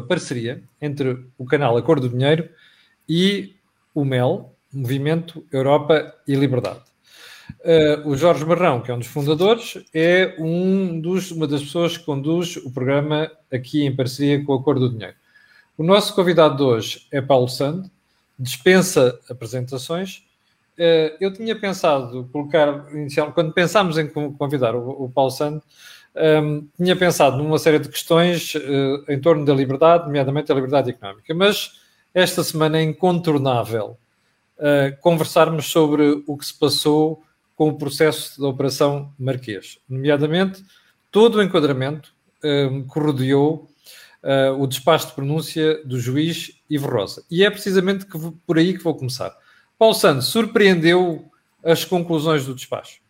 [0.00, 2.48] parceria entre o canal A Cor do Dinheiro
[3.06, 3.56] e
[3.94, 6.80] o MEL, Movimento Europa e Liberdade.
[7.60, 11.98] Uh, o Jorge Marrão, que é um dos fundadores, é um dos, uma das pessoas
[11.98, 15.14] que conduz o programa aqui em parceria com a Cor do Dinheiro.
[15.76, 17.90] O nosso convidado de hoje é Paulo Sand,
[18.38, 20.24] dispensa apresentações.
[20.78, 25.60] Uh, eu tinha pensado colocar, inicial, quando pensámos em convidar o, o Paulo Sand,
[26.14, 30.90] um, tinha pensado numa série de questões uh, em torno da liberdade, nomeadamente a liberdade
[30.90, 31.80] económica, mas
[32.14, 33.96] esta semana é incontornável
[34.58, 37.22] uh, conversarmos sobre o que se passou
[37.56, 40.64] com o processo da Operação Marquês, nomeadamente
[41.10, 43.68] todo o enquadramento um, que rodeou
[44.22, 47.24] uh, o despacho de pronúncia do juiz Ivo Rosa.
[47.30, 49.36] E é precisamente que, por aí que vou começar.
[49.78, 51.30] Paulo Santos, surpreendeu
[51.64, 53.00] as conclusões do despacho?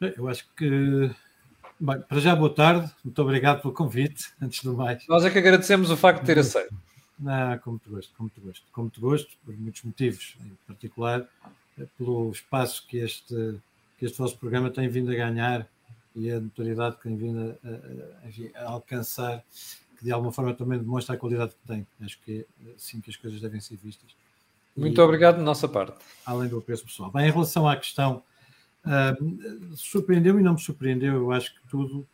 [0.00, 1.10] Eu acho que
[1.80, 2.90] Bem, para já, boa tarde.
[3.04, 5.04] Muito obrigado pelo convite, antes do mais.
[5.08, 6.74] Nós é que agradecemos o facto de ter aceito.
[7.18, 8.64] Não, com muito gosto, com muito gosto.
[8.72, 11.26] Com muito gosto, por muitos motivos, em particular
[11.78, 13.58] eh, pelo espaço que este,
[13.98, 15.68] que este vosso programa tem vindo a ganhar
[16.14, 19.42] e a notoriedade que tem vindo a, a, a alcançar,
[19.98, 21.86] que de alguma forma também demonstra a qualidade que tem.
[22.00, 24.10] Acho que é assim que as coisas devem ser vistas.
[24.76, 25.96] Muito e, obrigado da nossa parte.
[26.24, 27.10] Além do apreço pessoal.
[27.10, 28.22] Bem, em relação à questão
[28.84, 31.14] Uh, surpreendeu e não me surpreendeu.
[31.14, 32.06] Eu acho que tudo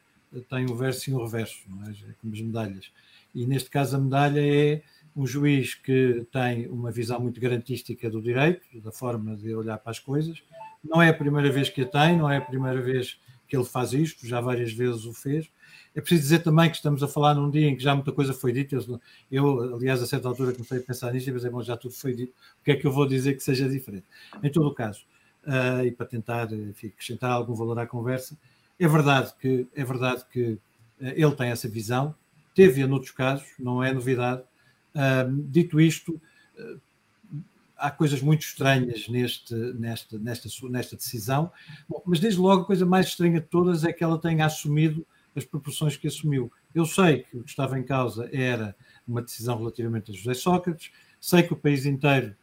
[0.48, 1.90] tem um verso e um reverso, não é?
[1.90, 2.92] é como as medalhas.
[3.34, 4.82] E neste caso, a medalha é
[5.14, 9.90] um juiz que tem uma visão muito garantística do direito, da forma de olhar para
[9.90, 10.42] as coisas.
[10.82, 13.64] Não é a primeira vez que a tem, não é a primeira vez que ele
[13.64, 15.50] faz isto, já várias vezes o fez.
[15.94, 18.32] É preciso dizer também que estamos a falar num dia em que já muita coisa
[18.32, 18.76] foi dita.
[18.76, 21.92] Eu, eu aliás, a certa altura comecei a pensar nisto e pensei, bom, já tudo
[21.92, 24.04] foi dito, o que é que eu vou dizer que seja diferente?
[24.42, 25.02] Em todo o caso,
[25.46, 28.36] uh, e para tentar enfim, acrescentar algum valor à conversa.
[28.78, 30.58] É verdade que, é verdade que uh,
[31.00, 32.14] ele tem essa visão,
[32.54, 34.42] teve-a noutros casos, não é novidade.
[34.94, 36.20] Uh, dito isto,
[37.76, 41.50] há coisas muito estranhas neste, nesta, nesta, nesta decisão,
[41.88, 45.06] Bom, mas desde logo a coisa mais estranha de todas é que ela tenha assumido
[45.34, 46.52] as proporções que assumiu.
[46.74, 48.76] Eu sei que o que estava em causa era
[49.06, 52.34] uma decisão relativamente a José Sócrates, sei que o país inteiro eh,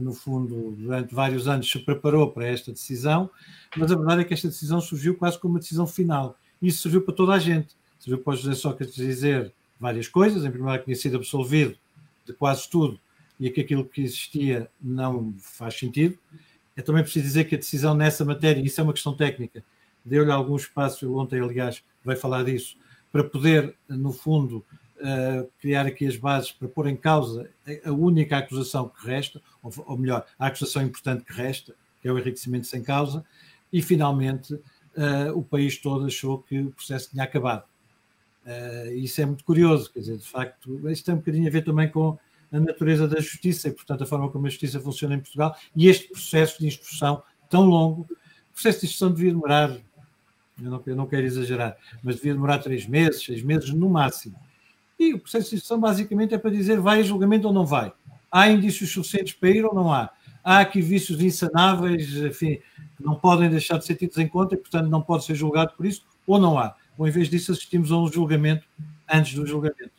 [0.00, 3.28] no fundo, durante vários anos se preparou para esta decisão,
[3.76, 6.36] mas a verdade é que esta decisão surgiu quase como uma decisão final.
[6.62, 7.76] E isso serviu para toda a gente.
[7.98, 10.38] Serviu para o José Sócrates dizer várias coisas.
[10.38, 11.76] Em primeiro lugar, que tinha sido absolvido
[12.26, 12.98] de quase tudo
[13.38, 16.18] e que aquilo que existia não faz sentido.
[16.76, 19.64] É também preciso dizer que a decisão nessa matéria, isso é uma questão técnica,
[20.04, 22.76] deu-lhe algum espaço, ele ontem, aliás, vai falar disso,
[23.10, 24.64] para poder, no fundo,
[25.00, 27.50] uh, criar aqui as bases para pôr em causa
[27.84, 32.12] a única acusação que resta, ou, ou, melhor, a acusação importante que resta, que é
[32.12, 33.24] o enriquecimento sem causa,
[33.72, 37.64] e finalmente uh, o país todo achou que o processo tinha acabado.
[38.44, 41.62] Uh, isso é muito curioso, quer dizer, de facto, isto tem um bocadinho a ver
[41.62, 42.18] também com
[42.52, 45.88] a natureza da justiça e, portanto, a forma como a justiça funciona em Portugal e
[45.88, 48.02] este processo de instrução tão longo.
[48.02, 52.58] O processo de instrução devia demorar, eu não, eu não quero exagerar, mas devia demorar
[52.58, 54.36] três meses, seis meses no máximo.
[54.98, 57.92] E o processo de instrução basicamente é para dizer vai a julgamento ou não vai.
[58.30, 60.10] Há indícios suficientes para ir ou não há.
[60.42, 62.60] Há aqui vícios insanáveis, enfim,
[62.96, 65.72] que não podem deixar de ser tidos em conta e, portanto, não pode ser julgado
[65.76, 66.74] por isso, ou não há.
[66.96, 68.66] Ou, em vez disso, assistimos a um julgamento
[69.08, 69.90] antes do julgamento.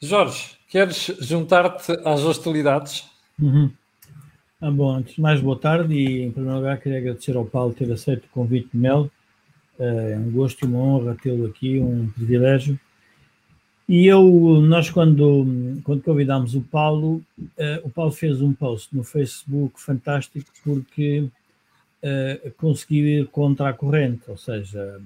[0.00, 3.08] Jorge, queres juntar-te às hostilidades?
[3.40, 3.72] Uhum.
[4.60, 7.74] Ah, bom, antes de mais, boa tarde e, em primeiro lugar, queria agradecer ao Paulo
[7.74, 9.10] ter aceito o convite de Mel.
[9.78, 12.78] É um gosto e uma honra tê-lo aqui, um privilégio.
[13.88, 15.46] E eu, nós quando,
[15.84, 22.50] quando convidámos o Paulo, uh, o Paulo fez um post no Facebook fantástico porque uh,
[22.56, 25.00] conseguiu ir contra a corrente, ou seja,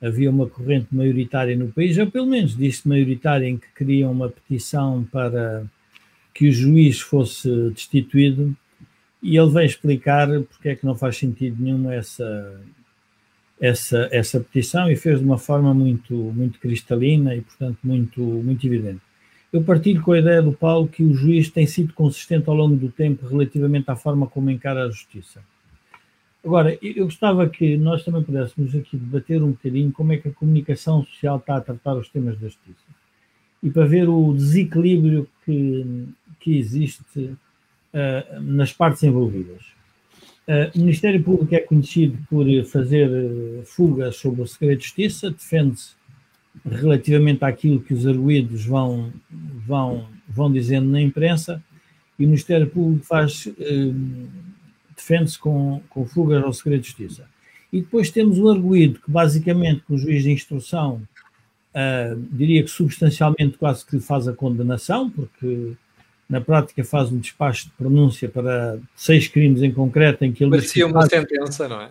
[0.00, 4.30] havia uma corrente maioritária no país, ou pelo menos disse maioritária, em que queriam uma
[4.30, 5.66] petição para
[6.32, 8.56] que o juiz fosse destituído,
[9.22, 12.60] e ele vem explicar porque é que não faz sentido nenhum essa,
[13.60, 18.66] essa, essa petição e fez de uma forma muito, muito cristalina e, portanto, muito, muito
[18.66, 19.00] evidente.
[19.52, 22.76] Eu partilho com a ideia do Paulo que o juiz tem sido consistente ao longo
[22.76, 25.40] do tempo relativamente à forma como encara a justiça.
[26.44, 30.32] Agora, eu gostava que nós também pudéssemos aqui debater um bocadinho como é que a
[30.32, 32.86] comunicação social está a tratar os temas da justiça.
[33.62, 36.06] E para ver o desequilíbrio que,
[36.38, 39.75] que existe uh, nas partes envolvidas.
[40.48, 45.30] Uh, o Ministério Público é conhecido por fazer uh, fugas sobre o segredo de justiça,
[45.30, 45.96] defende-se
[46.64, 49.12] relativamente àquilo que os arguídos vão,
[49.66, 51.62] vão, vão dizendo na imprensa,
[52.16, 54.28] e o Ministério Público faz, uh,
[54.96, 57.28] defende-se com, com fugas ao segredo de justiça.
[57.72, 61.02] E depois temos o arguído, que basicamente, que o juiz de instrução
[61.74, 65.72] uh, diria que substancialmente quase que faz a condenação, porque
[66.28, 70.50] na prática faz um despacho de pronúncia para seis crimes em concreto em que ele
[70.50, 71.90] parecia uma sentença, não é?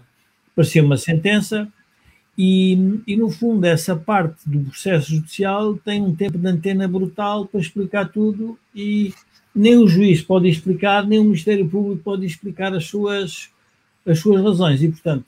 [0.56, 1.68] Parecia uma sentença
[2.38, 7.46] e, e no fundo essa parte do processo judicial tem um tempo de antena brutal
[7.46, 9.14] para explicar tudo e
[9.54, 13.50] nem o juiz pode explicar, nem o Ministério Público pode explicar as suas,
[14.06, 15.26] as suas razões e portanto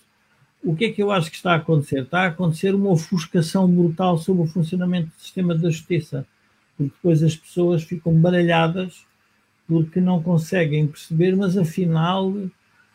[0.64, 2.02] o que é que eu acho que está a acontecer?
[2.02, 6.26] Está a acontecer uma ofuscação brutal sobre o funcionamento do sistema da justiça
[6.78, 9.06] porque depois as pessoas ficam baralhadas
[9.68, 12.34] porque não conseguem perceber, mas afinal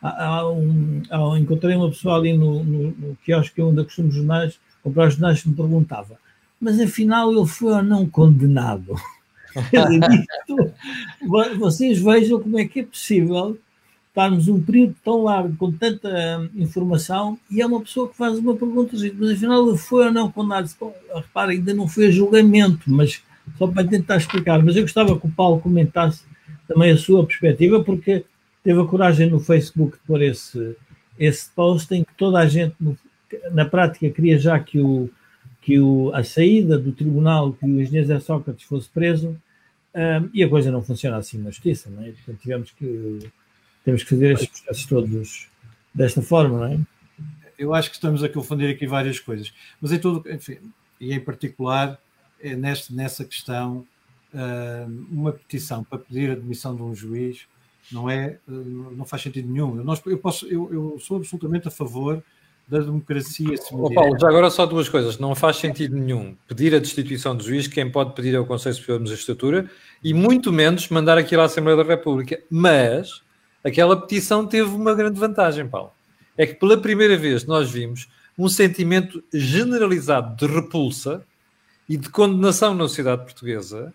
[0.01, 4.11] há, há um, há, encontrei uma pessoa ali no, no, no quiosque onde eu costumo
[4.11, 6.17] jornais, comprar os jornais que me perguntava,
[6.59, 8.95] mas afinal ele foi ou não condenado?
[11.59, 13.59] vocês vejam como é que é possível
[14.07, 18.37] estarmos um período tão largo com tanta hum, informação e é uma pessoa que faz
[18.37, 20.69] uma pergunta, mas afinal ele foi ou não condenado?
[21.13, 23.23] Repara, ainda não foi a julgamento, mas
[23.57, 26.23] só para tentar explicar, mas eu gostava que o Paulo comentasse
[26.67, 28.25] também a sua perspectiva, porque
[28.63, 30.75] teve a coragem no Facebook de pôr esse,
[31.19, 32.75] esse post em que toda a gente,
[33.51, 35.09] na prática, queria já que, o,
[35.61, 39.37] que o, a saída do tribunal, que o engenheiro Zé Sócrates fosse preso,
[39.93, 42.11] um, e a coisa não funciona assim na justiça, não é?
[42.11, 43.31] Portanto, tivemos que,
[43.85, 45.47] temos que fazer estes processos todos
[45.93, 46.79] desta forma, não é?
[47.59, 50.57] Eu acho que estamos a confundir aqui várias coisas, mas em todo, enfim,
[50.99, 51.99] e em particular,
[52.49, 53.85] neste, nessa questão,
[54.33, 57.47] uh, uma petição para pedir a demissão de um juiz
[57.91, 59.77] não é, uh, não faz sentido nenhum.
[59.77, 62.23] Eu, eu, posso, eu, eu sou absolutamente a favor
[62.67, 63.55] da democracia.
[63.71, 65.17] Oh, Paulo, já agora só duas coisas.
[65.17, 68.75] Não faz sentido nenhum pedir a destituição do juiz, quem pode pedir é o Conselho
[68.75, 69.69] Superior de Magistratura,
[70.03, 72.41] e muito menos mandar aquilo à Assembleia da República.
[72.49, 73.21] Mas
[73.63, 75.91] aquela petição teve uma grande vantagem, Paulo.
[76.37, 78.07] É que pela primeira vez nós vimos
[78.37, 81.23] um sentimento generalizado de repulsa
[81.87, 83.93] e de condenação na sociedade portuguesa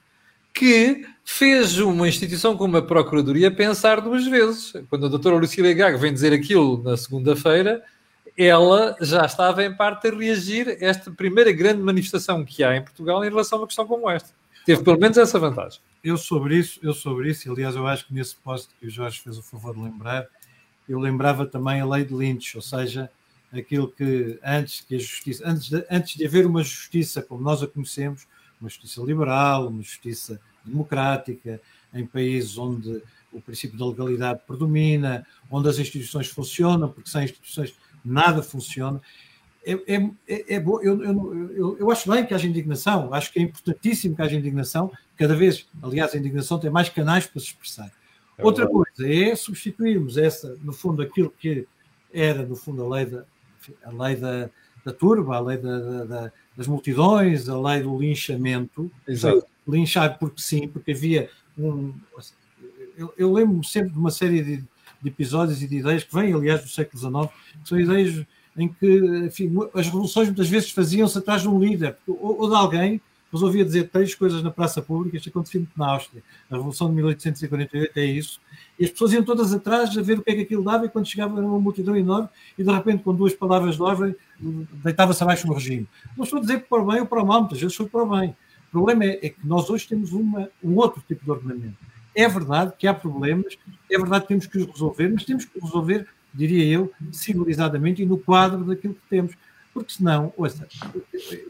[0.52, 4.72] que fez uma instituição como a Procuradoria pensar duas vezes.
[4.90, 7.82] Quando a doutora Lucília Gago vem dizer aquilo na segunda-feira,
[8.36, 12.82] ela já estava em parte a reagir a esta primeira grande manifestação que há em
[12.82, 14.30] Portugal em relação a uma questão como esta.
[14.66, 15.80] Teve pelo menos essa vantagem.
[16.02, 19.20] Eu sobre isso, eu sobre isso, aliás, eu acho que nesse post que o Jorge
[19.20, 20.26] fez o favor de lembrar,
[20.88, 23.10] eu lembrava também a lei de Lynch, ou seja,
[23.52, 27.62] aquilo que antes que a justiça, antes de, antes de haver uma justiça como nós
[27.62, 28.26] a conhecemos,
[28.60, 31.60] uma justiça liberal, uma justiça democrática,
[31.94, 33.02] em países onde
[33.32, 37.74] o princípio da legalidade predomina, onde as instituições funcionam, porque sem instituições
[38.04, 39.00] nada funciona.
[39.64, 43.32] É, é, é, é bom, eu, eu, eu, eu, acho bem que haja indignação, acho
[43.32, 47.40] que é importantíssimo que haja indignação, cada vez, aliás, a indignação tem mais canais para
[47.40, 47.90] se expressar.
[48.36, 51.66] É Outra coisa é substituirmos essa, no fundo, aquilo que
[52.12, 53.24] era, no fundo, a lei da,
[53.84, 54.50] a lei da,
[54.84, 58.90] da turba, a lei da, da, das multidões, a lei do linchamento.
[59.06, 59.44] Exato.
[59.66, 61.92] Linchar porque sim, porque havia um.
[62.96, 64.56] Eu, eu lembro sempre de uma série de,
[65.02, 68.26] de, episódios e de ideias que vêm, aliás, do século XIX, que são ideias
[68.56, 72.56] em que enfim, as revoluções muitas vezes faziam-se atrás de um líder ou, ou de
[72.56, 73.00] alguém
[73.30, 76.22] mas ouvia dizer três coisas na praça pública, isto aconteceu muito na Áustria.
[76.50, 78.40] A Revolução de 1848 é isso.
[78.78, 80.88] E as pessoas iam todas atrás a ver o que é que aquilo dava, e
[80.88, 84.14] quando chegava era uma multidão enorme, e de repente, com duas palavras de ordem,
[84.82, 85.86] deitava-se abaixo do regime.
[86.16, 88.02] Não estou a dizer para o bem ou para o mal, muitas vezes foi para
[88.02, 88.36] o bem.
[88.68, 91.76] O problema é, é que nós hoje temos uma, um outro tipo de ordenamento.
[92.14, 93.56] É verdade que há problemas,
[93.90, 98.06] é verdade que temos que os resolver, mas temos que resolver, diria eu, civilizadamente e
[98.06, 99.34] no quadro daquilo que temos
[99.78, 100.66] porque senão, ouça,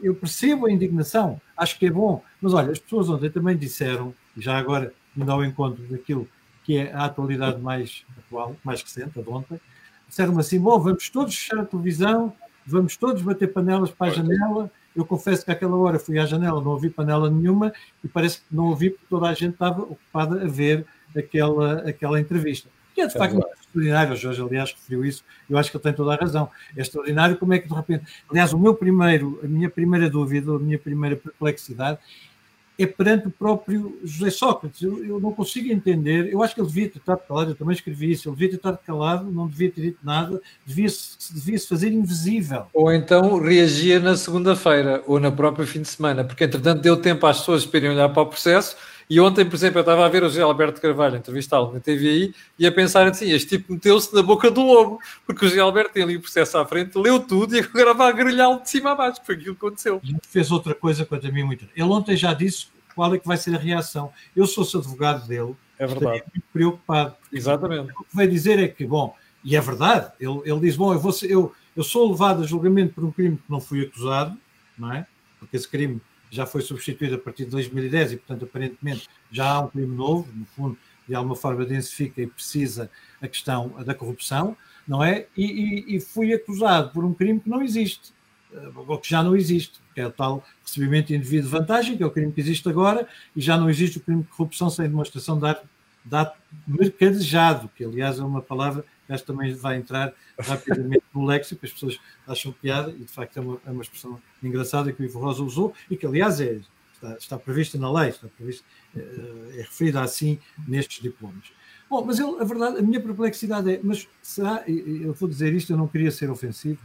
[0.01, 4.13] eu percebo a indignação, acho que é bom, mas olha, as pessoas ontem também disseram,
[4.37, 6.27] já agora indo ao encontro daquilo
[6.63, 9.59] que é a atualidade mais atual, mais recente, a de ontem,
[10.07, 12.33] disseram assim: bom, vamos todos fechar a televisão,
[12.65, 14.71] vamos todos bater panelas para a janela.
[14.95, 17.71] Eu confesso que àquela hora fui à janela, não ouvi panela nenhuma
[18.03, 22.19] e parece que não ouvi porque toda a gente estava ocupada a ver aquela, aquela
[22.19, 22.69] entrevista
[22.99, 24.13] que é de facto é extraordinário.
[24.13, 25.23] O Jorge, aliás, referiu isso.
[25.49, 26.49] Eu acho que ele tem toda a razão.
[26.75, 28.05] É extraordinário como é que de repente.
[28.29, 31.99] Aliás, o meu primeiro, a minha primeira dúvida, a minha primeira perplexidade
[32.77, 34.81] é perante o próprio José Sócrates.
[34.81, 36.31] Eu, eu, não consigo entender.
[36.31, 37.51] Eu acho que ele devia ter estado calado.
[37.51, 38.29] Eu também escrevi isso.
[38.29, 40.41] Ele devia ter estado calado, não devia ter dito nada.
[40.65, 42.67] Devia-se devia -se fazer invisível.
[42.73, 47.27] Ou então reagia na segunda-feira ou na própria fim de semana, porque entretanto deu tempo
[47.27, 48.77] às pessoas para irem olhar para o processo
[49.09, 52.35] e ontem, por exemplo, eu estava a ver o José Alberto Carvalho entrevistá-lo na TVI
[52.59, 55.93] e a pensar assim: este tipo meteu-se na boca do lobo, porque o José Alberto
[55.93, 58.95] tem ali o processo à frente, leu tudo e agora vai grelhá-lo de cima a
[58.95, 59.99] baixo, foi aquilo que aconteceu.
[60.27, 61.65] Fez outra coisa quanto a mim muito.
[61.75, 64.11] Ele ontem já disse qual é que vai ser a reação.
[64.35, 66.23] Eu sou advogado dele, é verdade.
[66.31, 67.15] muito preocupado.
[67.33, 67.91] Exatamente.
[67.93, 70.99] O que vai dizer é que, bom, e é verdade, ele, ele diz: bom, eu,
[70.99, 74.37] vou eu, eu sou levado a julgamento por um crime que não fui acusado,
[74.77, 75.07] não é?
[75.39, 75.99] Porque esse crime
[76.29, 80.27] já foi substituído a partir de 2010 e, portanto, aparentemente já há um crime novo,
[80.33, 82.89] no fundo, de alguma forma densifica e precisa
[83.21, 84.55] a questão da corrupção,
[84.87, 85.25] não é?
[85.35, 88.13] E, e, e fui acusado por um crime que não existe,
[88.53, 92.03] eh, ou que já não existe, que é o tal recebimento indevido de vantagem, que
[92.03, 94.87] é o crime que existe agora, e já não existe o crime de corrupção sem
[94.87, 95.63] demonstração de dar,
[96.05, 98.85] dar mercadejado, que aliás é uma palavra
[99.17, 103.41] que também vai entrar rapidamente no léxico, as pessoas acham piada, e de facto é
[103.41, 106.59] uma, é uma expressão engraçada que o Ivo Rosa usou, e que aliás é,
[106.93, 108.63] está, está prevista na lei, está prevista,
[108.95, 108.99] é,
[109.59, 111.51] é referida assim nestes diplomas.
[111.89, 115.73] Bom, mas eu, a verdade, a minha perplexidade é, mas será, eu vou dizer isto,
[115.73, 116.79] eu não queria ser ofensivo,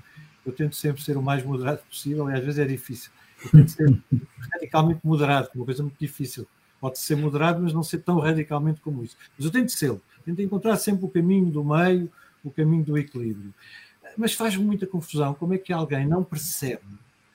[0.46, 3.10] eu tento sempre ser o mais moderado possível, e às vezes é difícil.
[3.44, 4.02] Eu tento ser
[4.52, 6.46] radicalmente moderado, uma coisa muito difícil.
[6.80, 9.16] Pode ser moderado, mas não ser tão radicalmente como isso.
[9.36, 12.10] Mas eu tento ser, tento encontrar sempre o caminho do meio,
[12.42, 13.52] o caminho do equilíbrio.
[14.16, 16.84] Mas faz muita confusão como é que alguém não percebe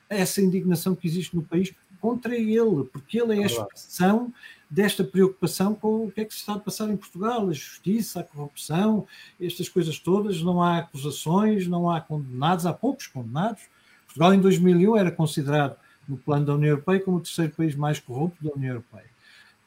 [0.08, 4.32] essa indignação que existe no país contra ele, porque ele é a expressão
[4.68, 8.20] desta preocupação com o que é que se está a passar em Portugal, a justiça,
[8.20, 9.06] a corrupção,
[9.40, 13.62] estas coisas todas, não há acusações, não há condenados, há poucos condenados.
[14.06, 15.76] Portugal em 2001 era considerado
[16.08, 19.10] no plano da União Europeia como o terceiro país mais corrupto da União Europeia.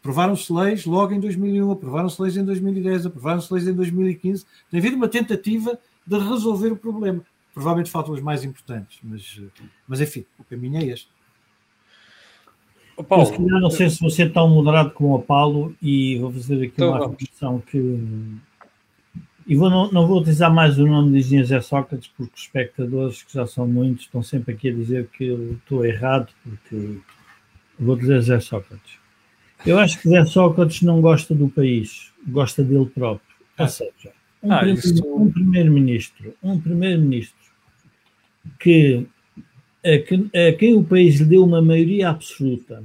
[0.04, 4.46] Aprovaram-se leis logo em 2001, aprovaram-se leis em 2010, aprovaram-se leis em 2015.
[4.70, 7.22] Tem havido uma tentativa de resolver o problema.
[7.54, 9.42] Provavelmente faltam as mais importantes, mas,
[9.88, 11.08] mas enfim, o caminho é este.
[12.98, 16.56] Oh, Paulo, não sei se você é tão moderado como o Paulo e vou fazer
[16.56, 17.78] aqui então, uma afirmação que.
[19.48, 22.42] E vou, não, não, vou utilizar mais o nome de engenheiro José Sócrates, porque os
[22.42, 26.98] espectadores, que já são muitos, estão sempre aqui a dizer que eu estou errado, porque
[27.80, 29.03] vou dizer José Sócrates.
[29.66, 33.36] Eu acho que José Sócrates não gosta do país, gosta dele próprio.
[33.58, 34.62] Ou seja, um, ah,
[35.06, 37.44] um primeiro-ministro, um primeiro-ministro
[38.60, 39.08] que
[39.84, 42.84] a, que, a quem o país lhe deu uma maioria absoluta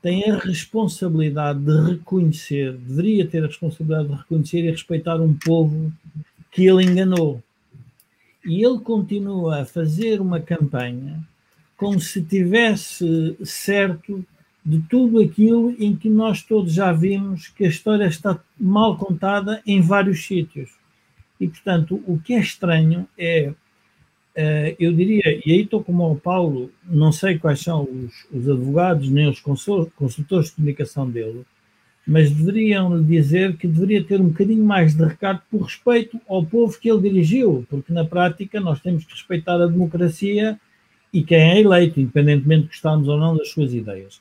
[0.00, 5.92] tem a responsabilidade de reconhecer, deveria ter a responsabilidade de reconhecer e respeitar um povo
[6.52, 7.42] que ele enganou.
[8.44, 11.20] E ele continua a fazer uma campanha
[11.76, 14.24] como se tivesse certo
[14.66, 19.62] de tudo aquilo em que nós todos já vimos que a história está mal contada
[19.64, 20.70] em vários sítios.
[21.40, 23.54] E, portanto, o que é estranho é
[24.34, 28.50] eh, eu diria, e aí estou como o Paulo, não sei quais são os, os
[28.50, 31.46] advogados nem os consultores de comunicação dele,
[32.06, 36.44] mas deveriam lhe dizer que deveria ter um bocadinho mais de recado por respeito ao
[36.44, 40.60] povo que ele dirigiu, porque na prática nós temos que respeitar a democracia
[41.12, 44.20] e quem é eleito, independentemente de gostarmos ou não das suas ideias.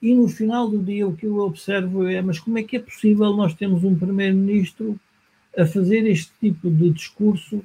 [0.00, 2.80] E no final do dia o que eu observo é, mas como é que é
[2.80, 4.98] possível nós termos um primeiro-ministro
[5.56, 7.62] a fazer este tipo de discurso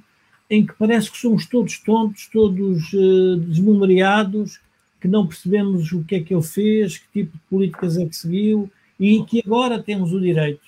[0.50, 4.60] em que parece que somos todos tontos, todos uh, desmemoriados,
[5.00, 8.16] que não percebemos o que é que ele fez, que tipo de políticas é que
[8.16, 10.62] seguiu e que agora temos o direito.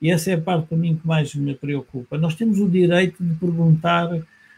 [0.00, 2.18] E essa é a parte para mim que mais me preocupa.
[2.18, 4.08] Nós temos o direito de perguntar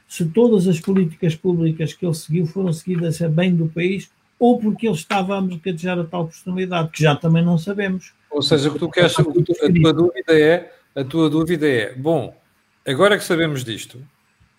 [0.08, 4.10] se todas as políticas públicas que ele seguiu foram seguidas a bem do país
[4.42, 8.12] ou porque ele estava a mercadejar a tal personalidade, que já também não sabemos.
[8.28, 12.36] Ou seja, o que tu queres, a tua dúvida é, a tua dúvida é, bom,
[12.84, 14.04] agora que sabemos disto,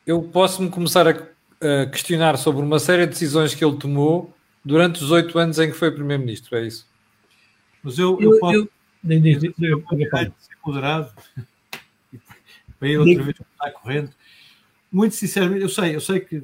[0.08, 5.04] eu posso-me começar a, a, questionar sobre uma série de decisões que ele tomou durante
[5.04, 6.88] os oito anos em que foi Primeiro-Ministro, é isso?
[7.84, 8.56] Mas eu, eu, eu posso.
[8.56, 8.70] Eu,
[9.04, 9.20] eu,
[9.60, 11.12] eu, eu, ser moderado
[12.80, 14.14] para ir outra vez à corrente.
[14.90, 16.42] Muito sinceramente, eu sei, eu sei que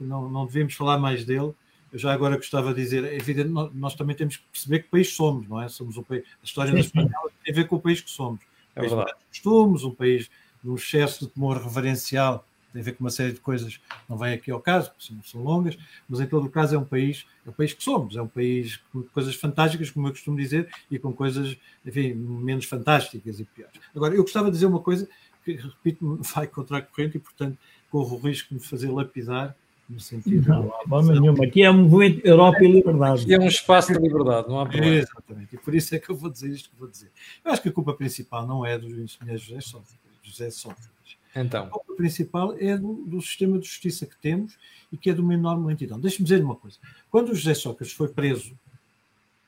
[0.00, 1.52] não, não devemos falar mais dele.
[1.92, 4.88] Eu já agora gostava de dizer, é evidente, nós, nós também temos que perceber que
[4.88, 5.68] país somos, não é?
[5.68, 8.40] Somos um país, a história da espanhola tem a ver com o país que somos.
[8.70, 10.30] Um país é de costumes, um país
[10.64, 14.32] um excesso de temor reverencial tem a ver com uma série de coisas, não vem
[14.32, 15.76] aqui ao caso, são, são longas,
[16.08, 18.26] mas em todo o caso é um país, é o país que somos, é um
[18.26, 23.44] país com coisas fantásticas, como eu costumo dizer, e com coisas, enfim, menos fantásticas e
[23.44, 23.78] piores.
[23.94, 25.06] Agora, eu gostava de dizer uma coisa
[25.44, 27.58] que, repito, vai contra a corrente e, portanto,
[27.90, 29.54] corro o risco de me fazer lapidar,
[29.92, 30.48] no sentido.
[30.48, 31.44] Não, não há nenhuma.
[31.44, 33.22] Aqui é um movimento Europa e liberdade.
[33.22, 34.96] Aqui é um espaço de liberdade, não há problema.
[34.96, 37.10] exatamente, e por isso é que eu vou dizer isto que vou dizer.
[37.44, 39.98] Eu acho que a culpa principal não é dos engenheiros José Sócrates.
[40.22, 40.92] José Sócrates
[41.34, 41.64] então.
[41.64, 44.58] A culpa principal é do, do, sistema de justiça que temos
[44.92, 45.98] e que é de uma enorme lentidão.
[45.98, 46.76] Deixe-me dizer uma coisa.
[47.10, 48.56] Quando o José Sócrates foi preso,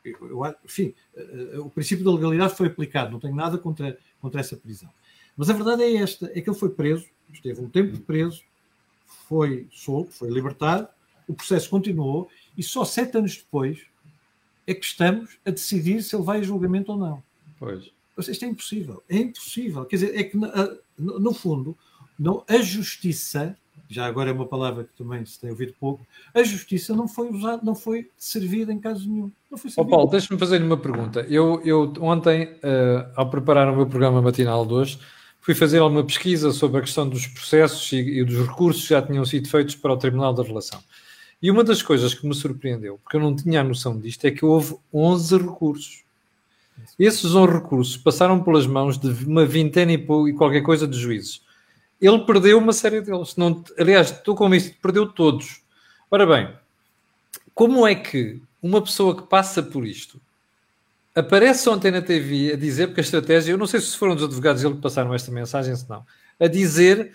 [0.05, 4.41] eu, eu, enfim, uh, o princípio da legalidade foi aplicado, não tenho nada contra, contra
[4.41, 4.89] essa prisão.
[5.37, 8.43] Mas a verdade é esta, é que ele foi preso, esteve um tempo preso,
[9.29, 10.89] foi solto, foi libertado,
[11.27, 13.81] o processo continuou e só sete anos depois
[14.67, 17.23] é que estamos a decidir se ele vai a julgamento ou não.
[17.59, 17.91] Pois.
[18.17, 19.03] Isto é impossível.
[19.09, 19.85] É impossível.
[19.85, 20.39] Quer dizer, é que,
[20.99, 21.77] no fundo,
[22.19, 23.57] não, a justiça
[23.89, 27.29] já agora é uma palavra que também se tem ouvido pouco, a justiça não foi
[27.29, 29.31] usada, não foi servida em caso nenhum.
[29.51, 31.21] Não foi oh, Paulo, deixa-me fazer-lhe uma pergunta.
[31.29, 34.99] Eu, eu ontem, uh, ao preparar o meu programa matinal de hoje,
[35.45, 39.03] fui fazer uma pesquisa sobre a questão dos processos e, e dos recursos que já
[39.03, 40.83] tinham sido feitos para o Tribunal da Relação.
[41.41, 44.31] E uma das coisas que me surpreendeu, porque eu não tinha a noção disto, é
[44.31, 46.03] que houve 11 recursos.
[46.99, 51.43] Esses 11 recursos passaram pelas mãos de uma vintena e qualquer coisa de juízes.
[52.01, 53.37] Ele perdeu uma série deles.
[53.37, 55.61] Não, aliás, estou convencido que perdeu todos.
[56.11, 56.49] Ora bem,
[57.55, 60.19] como é que uma pessoa que passa por isto
[61.15, 64.23] aparece ontem na TV a dizer, porque a estratégia, eu não sei se foram os
[64.23, 66.05] advogados dele que passaram esta mensagem, se não,
[66.41, 67.13] a dizer: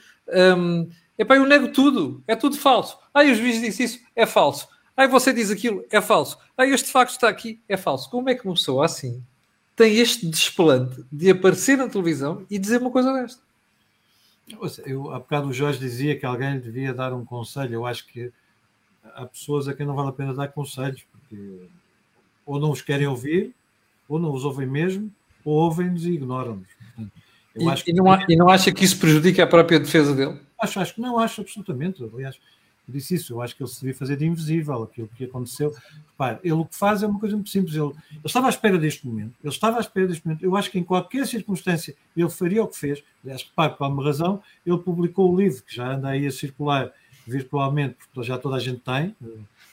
[0.57, 2.97] um, epá, eu nego tudo, é tudo falso.
[3.13, 4.67] Ai, o juiz disse isso, é falso.
[4.95, 6.37] Ai, você diz aquilo, é falso.
[6.57, 8.09] Ai, este facto está aqui, é falso.
[8.09, 9.23] Como é que uma pessoa assim
[9.75, 13.41] tem este desplante de aparecer na televisão e dizer uma coisa desta?
[14.85, 17.75] Eu, há bocado o Jorge dizia que alguém devia dar um conselho.
[17.75, 18.31] Eu acho que
[19.13, 21.61] há pessoas a quem não vale a pena dar conselhos, porque
[22.45, 23.53] ou não os querem ouvir,
[24.09, 25.09] ou não os ouvem mesmo,
[25.45, 26.67] ou ouvem-nos e ignoram-nos.
[27.55, 30.39] E, e, não, e não acha que isso prejudica a própria defesa dele?
[30.59, 32.03] Acho, acho que não, acho absolutamente.
[32.03, 32.37] Aliás,
[32.87, 35.73] disse isso, eu acho que ele se devia fazer de invisível aquilo que aconteceu.
[36.11, 37.75] Repare, ele o que faz é uma coisa muito simples.
[37.75, 40.43] Ele, ele, estava à espera deste momento, ele estava à espera deste momento.
[40.43, 43.03] Eu acho que em qualquer circunstância ele faria o que fez.
[43.23, 46.91] Aliás, repare, por alguma razão, ele publicou o livro, que já anda aí a circular
[47.27, 49.15] virtualmente, porque já toda a gente tem.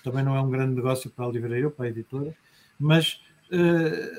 [0.04, 2.34] Também não é um grande negócio para a livraria ou para a editora,
[2.78, 3.20] mas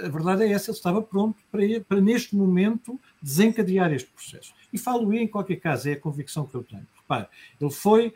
[0.05, 4.53] a verdade é essa, ele estava pronto para, para neste momento desencadear este processo.
[4.71, 6.87] E falo em qualquer caso, é a convicção que eu tenho.
[6.95, 7.27] Repare,
[7.59, 8.13] ele foi,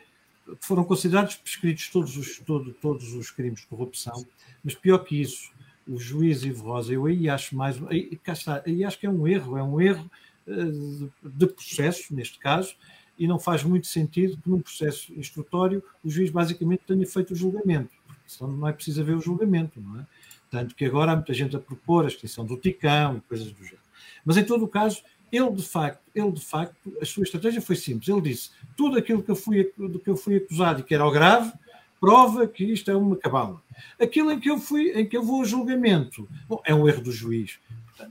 [0.60, 4.26] foram considerados prescritos todos os, todo, todos os crimes de corrupção,
[4.64, 5.50] mas pior que isso,
[5.86, 9.10] o juiz Ivo Rosa, eu aí acho mais, aí, cá está, aí acho que é
[9.10, 10.10] um erro, é um erro
[10.46, 12.74] uh, de processo, neste caso,
[13.18, 17.36] e não faz muito sentido que num processo instrutório o juiz basicamente tenha feito o
[17.36, 20.06] julgamento, porque senão não é preciso haver o julgamento, não é?
[20.52, 23.64] Tanto que agora há muita gente a propor a extinção do Ticão e coisas do
[23.64, 23.80] género.
[24.22, 27.74] Mas em todo o caso, ele de facto, ele de facto, a sua estratégia foi
[27.74, 28.06] simples.
[28.06, 31.06] Ele disse: tudo aquilo que eu fui, do que eu fui acusado e que era
[31.06, 31.50] o grave,
[31.98, 33.62] prova que isto é uma cabala.
[33.98, 37.00] Aquilo em que eu fui, em que eu vou a julgamento, bom, é um erro
[37.00, 37.58] do juiz.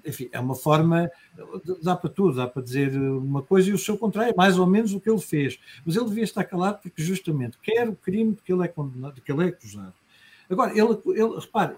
[0.03, 1.11] Enfim, é uma forma,
[1.83, 4.65] dá para tudo, dá para dizer uma coisa e o seu contrário, é mais ou
[4.65, 5.59] menos o que ele fez.
[5.85, 9.13] Mas ele devia estar calado porque justamente quer o crime de que ele é condenado,
[9.13, 9.93] de que ele é acusado.
[10.49, 11.75] Agora, ele, ele repare,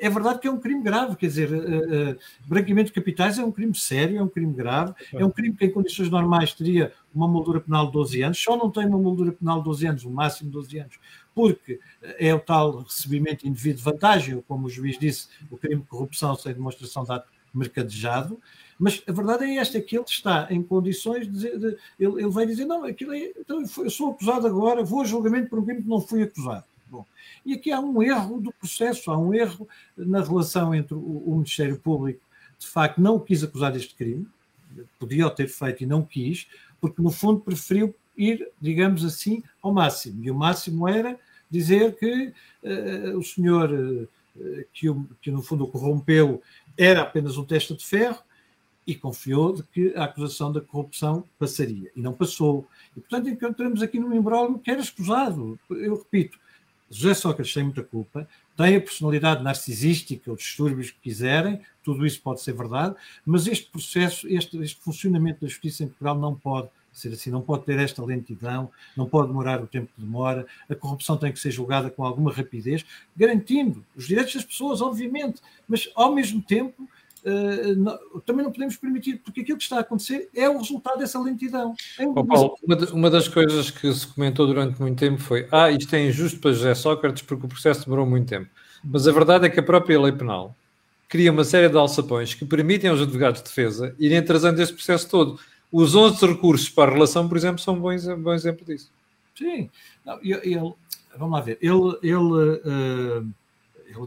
[0.00, 3.44] é verdade que é um crime grave, quer dizer, uh, uh, branqueamento de capitais é
[3.44, 6.92] um crime sério, é um crime grave, é um crime que em condições normais teria
[7.14, 10.04] uma moldura penal de 12 anos, só não tem uma moldura penal de 12 anos,
[10.04, 10.98] o máximo de 12 anos,
[11.34, 11.80] porque
[12.18, 15.88] é o tal recebimento indevido de vantagem, ou como o juiz disse, o crime de
[15.88, 18.38] corrupção sem demonstração de ato mercadejado,
[18.78, 21.66] mas a verdade é esta, que ele está em condições de dizer, de,
[21.98, 25.48] ele, ele vai dizer, não, aquilo é, então eu sou acusado agora, vou a julgamento
[25.48, 26.64] por um crime que não fui acusado.
[26.88, 27.04] Bom,
[27.44, 31.34] e aqui há um erro do processo, há um erro na relação entre o, o
[31.36, 32.20] Ministério Público,
[32.58, 34.26] de facto, não quis acusar deste crime,
[34.98, 36.46] podia o ter feito e não quis,
[36.80, 40.24] porque no fundo preferiu ir, digamos assim, ao máximo.
[40.24, 41.18] E o máximo era
[41.50, 44.08] dizer que uh, o senhor uh,
[44.72, 46.42] que, o, que no fundo o corrompeu
[46.76, 48.22] era apenas um teste de ferro
[48.86, 51.90] e confiou de que a acusação da corrupção passaria.
[51.96, 52.66] E não passou.
[52.96, 55.58] E, portanto, encontramos aqui num imbróglio que era escusado.
[55.68, 56.38] Eu repito,
[56.90, 62.20] José Sócrates tem muita culpa, tem a personalidade narcisística ou distúrbios que quiserem, tudo isso
[62.20, 62.94] pode ser verdade,
[63.24, 67.42] mas este processo, este, este funcionamento da justiça em Portugal não pode ser assim, não
[67.42, 71.38] pode ter esta lentidão, não pode demorar o tempo que demora, a corrupção tem que
[71.38, 76.88] ser julgada com alguma rapidez, garantindo os direitos das pessoas, obviamente, mas ao mesmo tempo
[78.24, 81.74] também não podemos permitir, porque aquilo que está a acontecer é o resultado dessa lentidão.
[81.98, 85.48] É oh, Paulo, uma, de, uma, das coisas que se comentou durante muito tempo foi:
[85.50, 88.48] ah, isto é injusto para José Sócrates porque o processo demorou muito tempo.
[88.84, 90.54] Mas a verdade é que a própria lei penal
[91.08, 95.08] cria uma série de alçapões que permitem aos advogados de defesa irem atrasando este processo
[95.10, 95.40] todo.
[95.72, 98.90] Os 11 recursos para a relação, por exemplo, são um bom, bom exemplo disso.
[99.36, 99.68] Sim,
[100.04, 100.74] não, ele,
[101.18, 101.98] vamos lá ver, ele.
[102.02, 103.26] ele uh,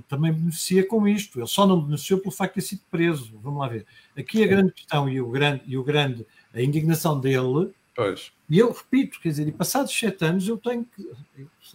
[0.08, 3.38] também beneficia com isto, ele só não beneficiou pelo facto de ter sido preso.
[3.42, 3.86] Vamos lá ver.
[4.18, 7.72] Aqui a grande questão e o grande, e o grande a indignação dele.
[7.96, 8.32] Pois.
[8.50, 11.10] E eu repito, quer dizer, e passados sete anos eu tenho que.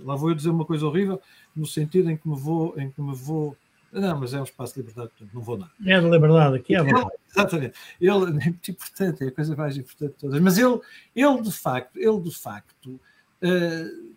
[0.01, 1.21] Lá vou eu dizer uma coisa horrível,
[1.55, 2.79] no sentido em que me vou.
[2.79, 3.57] Em que me vou
[3.95, 5.71] não, mas é um espaço de liberdade, portanto não vou nada.
[5.87, 7.11] É de liberdade, aqui é verdade.
[7.31, 7.75] Exatamente.
[8.01, 10.41] Ele é muito importante, é a coisa mais importante de todas.
[10.41, 10.81] Mas ele,
[11.15, 13.01] ele de facto, ele de facto.
[13.43, 14.13] Uh,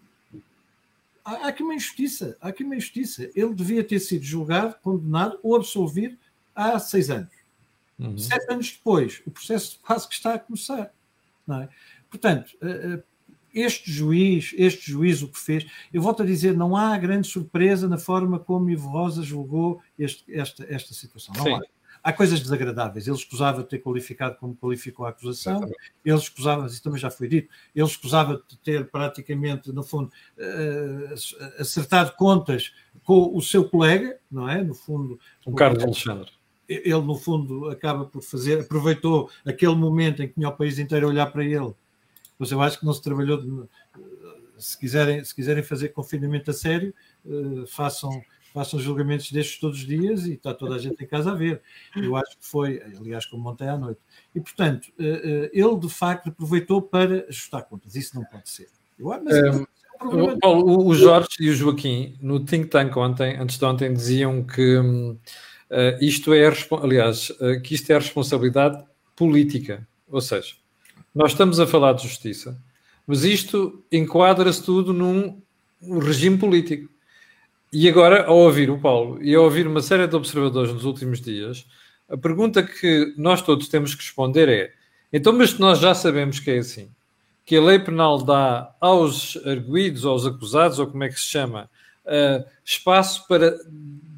[1.36, 3.30] há aqui uma injustiça, há aqui uma injustiça.
[3.36, 6.18] Ele devia ter sido julgado, condenado ou absolvido
[6.56, 7.34] há seis anos.
[8.00, 8.18] Uhum.
[8.18, 10.94] Sete anos depois, o processo quase que está a começar.
[11.46, 11.70] Não é?
[12.10, 13.04] Portanto, eh, eh,
[13.54, 17.88] este juiz, este juiz o que fez, eu volto a dizer, não há grande surpresa
[17.88, 21.34] na forma como Ivo Rosa julgou este, esta, esta situação.
[21.36, 21.54] Não Sim.
[21.54, 21.62] há.
[22.04, 23.08] Há coisas desagradáveis.
[23.08, 25.92] Ele escusava de ter qualificado como qualificou a acusação, Exatamente.
[26.06, 31.14] ele escusava, isso também já foi dito, ele escusava de ter praticamente, no fundo, uh,
[31.60, 34.64] acertado contas com o seu colega, não é?
[34.64, 35.20] No fundo.
[35.46, 36.32] O Carlos Alexandre
[36.68, 41.08] ele no fundo acaba por fazer, aproveitou aquele momento em que tinha o país inteiro
[41.08, 41.74] a olhar para ele.
[42.38, 43.42] Mas eu acho que não se trabalhou.
[43.42, 43.70] De,
[44.58, 46.94] se, quiserem, se quiserem fazer confinamento a sério,
[47.68, 48.22] façam,
[48.58, 51.62] façam julgamentos destes todos os dias e está toda a gente em casa a ver.
[51.96, 54.00] Eu acho que foi, aliás, como ontem à noite.
[54.34, 57.96] E portanto, uh, uh, ele de facto aproveitou para ajustar contas.
[57.96, 58.68] Isso não pode ser.
[58.98, 59.66] Eu, mas, um,
[60.02, 64.44] o, Paulo, o Jorge e o Joaquim, no Think Tank ontem, antes de ontem, diziam
[64.44, 64.78] que.
[64.78, 65.18] Uh,
[66.02, 68.84] isto é, aliás, uh, que isto é a responsabilidade
[69.16, 69.88] política.
[70.08, 70.56] Ou seja,
[71.14, 72.60] nós estamos a falar de justiça,
[73.06, 75.40] mas isto enquadra-se tudo num
[76.00, 76.97] regime político.
[77.72, 81.20] E agora, ao ouvir o Paulo e ao ouvir uma série de observadores nos últimos
[81.20, 81.66] dias,
[82.10, 84.74] a pergunta que nós todos temos que responder é:
[85.12, 86.90] então, mas nós já sabemos que é assim,
[87.46, 91.70] que a lei penal dá aos arguídos, aos acusados, ou como é que se chama,
[92.06, 93.58] uh, espaço para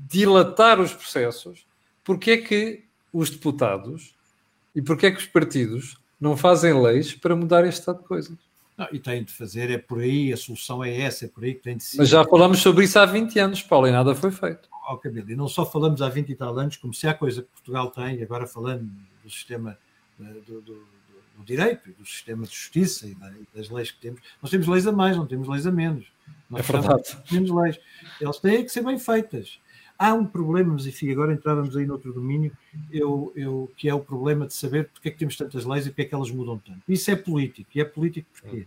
[0.08, 1.66] dilatar os processos,
[2.04, 4.14] porque é que os deputados
[4.76, 8.49] e porque é que os partidos não fazem leis para mudar este estado de coisas?
[8.80, 11.54] Não, e têm de fazer, é por aí, a solução é essa, é por aí
[11.54, 11.98] que tem de ser.
[11.98, 14.70] Mas já falamos sobre isso há 20 anos, Paulo, e nada foi feito.
[14.90, 17.42] Oh, Camilo, e não só falamos há 20 e tal anos, como se há coisa
[17.42, 18.90] que Portugal tem, agora falando
[19.22, 19.78] do sistema
[20.18, 20.76] eh, do, do,
[21.38, 23.18] do direito, do sistema de justiça e
[23.54, 26.06] das leis que temos, nós temos leis a mais, não temos leis a menos.
[26.50, 27.18] Nós é verdade.
[27.30, 27.78] Temos leis.
[28.22, 29.60] Elas têm que ser bem feitas.
[30.02, 32.56] Há um problema, mas enfim, agora entrávamos aí noutro domínio,
[32.90, 35.90] eu, eu, que é o problema de saber porque é que temos tantas leis e
[35.90, 36.80] porque é que elas mudam tanto.
[36.88, 37.70] Isso é político.
[37.76, 38.66] E é político porquê?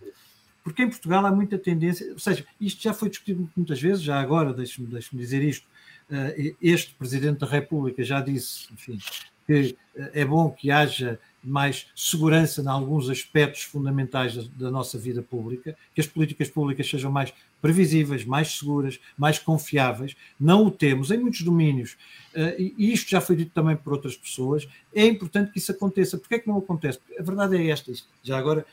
[0.62, 4.21] Porque em Portugal há muita tendência, ou seja, isto já foi discutido muitas vezes, já
[4.21, 5.66] agora, deixe-me deixe dizer isto,
[6.11, 8.99] eh, este Presidente da República já disse, enfim,
[9.47, 14.99] que eh, é bom que haja mais segurança em alguns aspectos fundamentais da, da, nossa
[14.99, 20.14] vida pública, que as políticas públicas sejam mais previsíveis, mais seguras, mais confiáveis.
[20.38, 21.96] Não o temos em muitos domínios,
[22.35, 24.68] uh, e isto já foi dito também por outras pessoas.
[24.94, 26.18] É importante que isso aconteça.
[26.18, 26.98] Porquê é que não acontece?
[27.18, 27.90] A verdade é esta,
[28.22, 28.66] já agora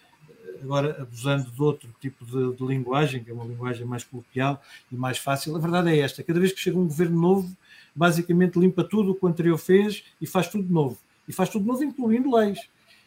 [0.62, 4.96] agora abusando de outro tipo de, de, linguagem, que é uma linguagem mais coloquial e
[4.98, 7.56] mais fácil, a verdade é esta: cada vez que chega um governo novo,
[7.96, 10.98] basicamente limpa tudo o que o anterior fez e faz tudo novo
[11.30, 12.60] e faz tudo novo, incluindo leis.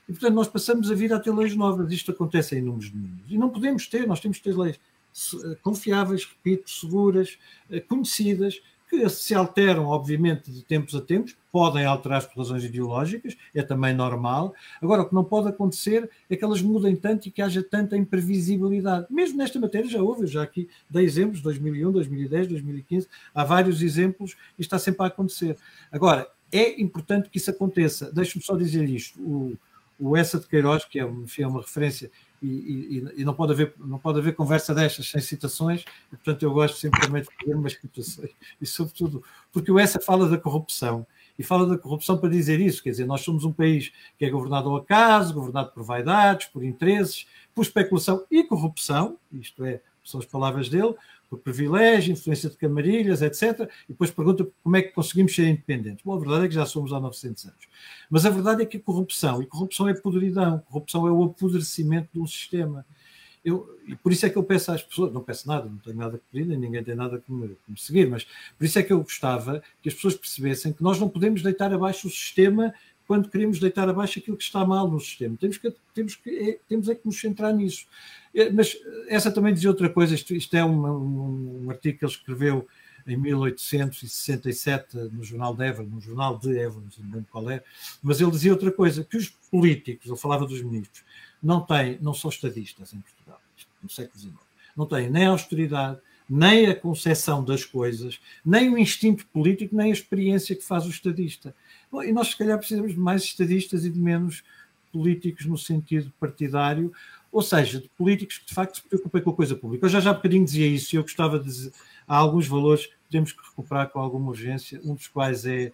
[0.08, 1.92] E, portanto, nós passamos a vida a ter leis novas.
[1.92, 3.24] Isto acontece em inúmeros domínios.
[3.28, 4.80] E não podemos ter, nós temos que ter leis eh,
[5.62, 7.38] confiáveis, repito, seguras,
[7.70, 8.60] eh, conhecidas,
[8.92, 13.94] que se alteram, obviamente, de tempos a tempos, podem alterar por razões ideológicas, é também
[13.94, 14.54] normal.
[14.82, 17.96] Agora, o que não pode acontecer é que elas mudem tanto e que haja tanta
[17.96, 19.06] imprevisibilidade.
[19.08, 24.36] Mesmo nesta matéria já houve, já aqui dei exemplos, 2001, 2010, 2015, há vários exemplos
[24.58, 25.56] e está sempre a acontecer.
[25.90, 28.12] Agora, é importante que isso aconteça.
[28.12, 29.18] Deixe-me só dizer isto.
[29.22, 29.56] O,
[29.98, 32.10] o Essa de Queiroz, que é, enfim, é uma referência,
[32.46, 36.52] e, e, não, pode haver, não pode haver conversa destas sem citações, e, portanto eu
[36.52, 41.06] gosto sempre também de fazer umas citações, e sobretudo, porque o Essa fala da corrupção,
[41.38, 44.30] e fala da corrupção para dizer isso, quer dizer, nós somos um país que é
[44.30, 50.20] governado ao acaso, governado por vaidades, por interesses, por especulação e corrupção, isto é, são
[50.20, 50.94] as palavras dele,
[51.32, 53.66] por privilégio, influência de camarilhas, etc.
[53.88, 56.04] E depois pergunta como é que conseguimos ser independentes.
[56.04, 57.68] Bom, a verdade é que já somos há 900 anos.
[58.10, 62.10] Mas a verdade é que a corrupção, e corrupção é podridão, corrupção é o apodrecimento
[62.12, 62.84] de um sistema.
[63.42, 65.96] Eu, e por isso é que eu peço às pessoas, não peço nada, não tenho
[65.96, 68.24] nada que pedir, nem ninguém tem nada que me, que me seguir, mas
[68.58, 71.72] por isso é que eu gostava que as pessoas percebessem que nós não podemos deitar
[71.72, 72.74] abaixo o sistema
[73.06, 75.36] quando queremos deitar abaixo aquilo que está mal no sistema.
[75.38, 77.86] Temos que, temos que, é, temos é que nos centrar nisso.
[78.34, 78.76] É, mas
[79.08, 82.66] essa também dizia outra coisa, isto, isto é um, um, um, artigo que ele escreveu
[83.06, 87.62] em 1867 no jornal de Évora, no jornal de Évora, não lembro qual é,
[88.02, 91.02] mas ele dizia outra coisa, que os políticos, ele falava dos ministros,
[91.42, 93.40] não têm, não são estadistas em Portugal,
[93.82, 94.34] no século XIX,
[94.76, 99.90] não têm nem a austeridade, nem a concepção das coisas, nem o instinto político, nem
[99.90, 101.54] a experiência que faz o estadista.
[101.92, 104.42] Bom, e nós, se calhar, precisamos de mais estadistas e de menos
[104.90, 106.90] políticos no sentido partidário,
[107.30, 109.84] ou seja, de políticos que de facto se preocupem com a coisa pública.
[109.84, 111.72] Eu já já há bocadinho dizia isso e eu gostava de dizer,
[112.08, 115.70] há alguns valores que temos que recuperar com alguma urgência, um dos quais é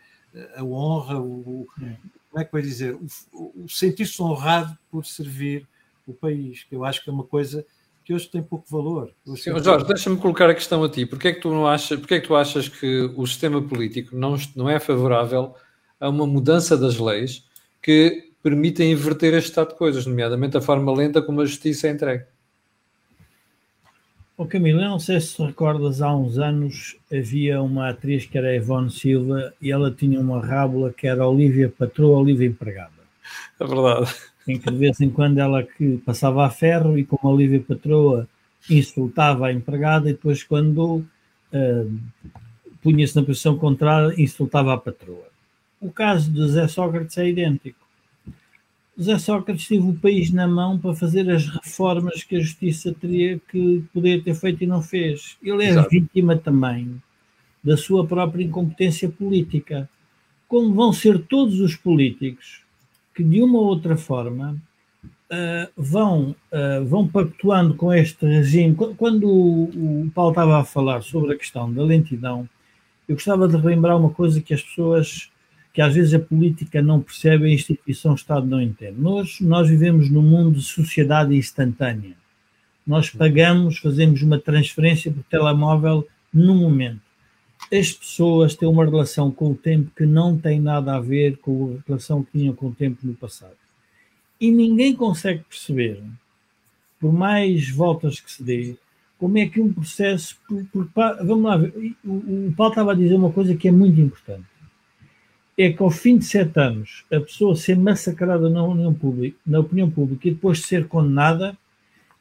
[0.57, 5.67] a honra, o, como é que vai dizer, o, o sentir-se honrado por servir
[6.07, 7.65] o país, que eu acho que é uma coisa
[8.05, 9.13] que hoje tem pouco valor.
[9.37, 11.05] Sim, Jorge, deixa-me colocar a questão a ti.
[11.05, 14.17] Porquê é que tu não achas, porquê é que tu achas que o sistema político
[14.17, 15.55] não, não é favorável
[16.01, 17.45] a uma mudança das leis
[17.83, 21.91] que permitem inverter este estado de coisas, nomeadamente a forma lenta como a justiça é
[21.91, 22.25] entregue.
[24.37, 28.55] Oh, Camilo, eu não sei se recordas, há uns anos havia uma atriz que era
[28.55, 32.93] Ivone Silva e ela tinha uma rábula que era Olivia Patroa, Olivia Empregada.
[33.59, 34.15] É verdade.
[34.47, 38.29] Em que de vez em quando ela que passava a ferro e como Olivia Patroa
[38.71, 41.05] insultava a empregada e depois quando
[41.53, 41.99] uh,
[42.81, 45.28] punha-se na posição contrária insultava a patroa.
[45.81, 47.89] O caso de Zé Sócrates é idêntico.
[48.99, 53.39] José Sócrates teve o país na mão para fazer as reformas que a justiça teria
[53.49, 55.37] que poder ter feito e não fez.
[55.41, 55.89] Ele é Exato.
[55.89, 57.01] vítima também
[57.63, 59.89] da sua própria incompetência política.
[60.49, 62.63] Como vão ser todos os políticos
[63.15, 64.61] que, de uma ou outra forma,
[65.05, 68.75] uh, vão, uh, vão pactuando com este regime.
[68.75, 72.49] Quando o, o Paulo estava a falar sobre a questão da lentidão,
[73.09, 75.31] eu gostava de relembrar uma coisa que as pessoas
[75.73, 79.01] que às vezes a política não percebe, a instituição Estado não entende.
[79.01, 82.17] Nós, nós vivemos num mundo de sociedade instantânea.
[82.87, 87.03] Nós pagamos, fazemos uma transferência por telemóvel no momento.
[87.73, 91.77] As pessoas têm uma relação com o tempo que não tem nada a ver com
[91.77, 93.57] a relação que tinham com o tempo no passado.
[94.41, 96.01] E ninguém consegue perceber,
[96.99, 98.77] por mais voltas que se dê,
[99.19, 100.39] como é que um processo.
[100.49, 103.73] Por, por, vamos lá ver, o, o Paulo estava a dizer uma coisa que é
[103.73, 104.47] muito importante
[105.59, 109.59] é que ao fim de sete anos a pessoa ser massacrada na opinião pública, na
[109.59, 111.59] opinião pública e depois de ser condenada,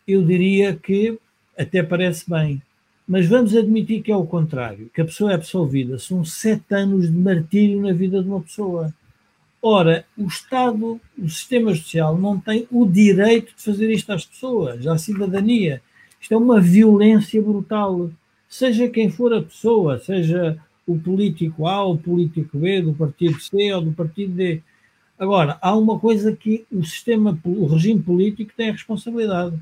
[0.08, 1.20] eu diria que
[1.56, 2.60] até parece bem.
[3.08, 6.00] Mas vamos admitir que é o contrário, que a pessoa é absolvida.
[6.00, 8.92] São sete anos de martírio na vida de uma pessoa.
[9.62, 14.86] Ora, o Estado, o sistema social, não tem o direito de fazer isto às pessoas,
[14.88, 15.82] à cidadania.
[16.20, 18.10] Isto é uma violência brutal.
[18.50, 23.74] Seja quem for a pessoa, seja o político A, o político B, do partido C
[23.74, 24.62] ou do partido D.
[25.20, 29.60] Agora, há uma coisa que o sistema, o regime político tem a responsabilidade,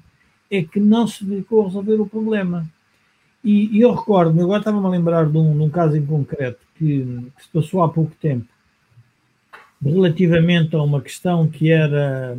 [0.51, 2.69] é que não se dedicou a resolver o problema.
[3.43, 6.59] E, e eu recordo-me, agora estava-me a lembrar de um, de um caso em concreto
[6.77, 7.03] que,
[7.35, 8.45] que, se passou há pouco tempo,
[9.83, 12.37] relativamente a uma questão que era,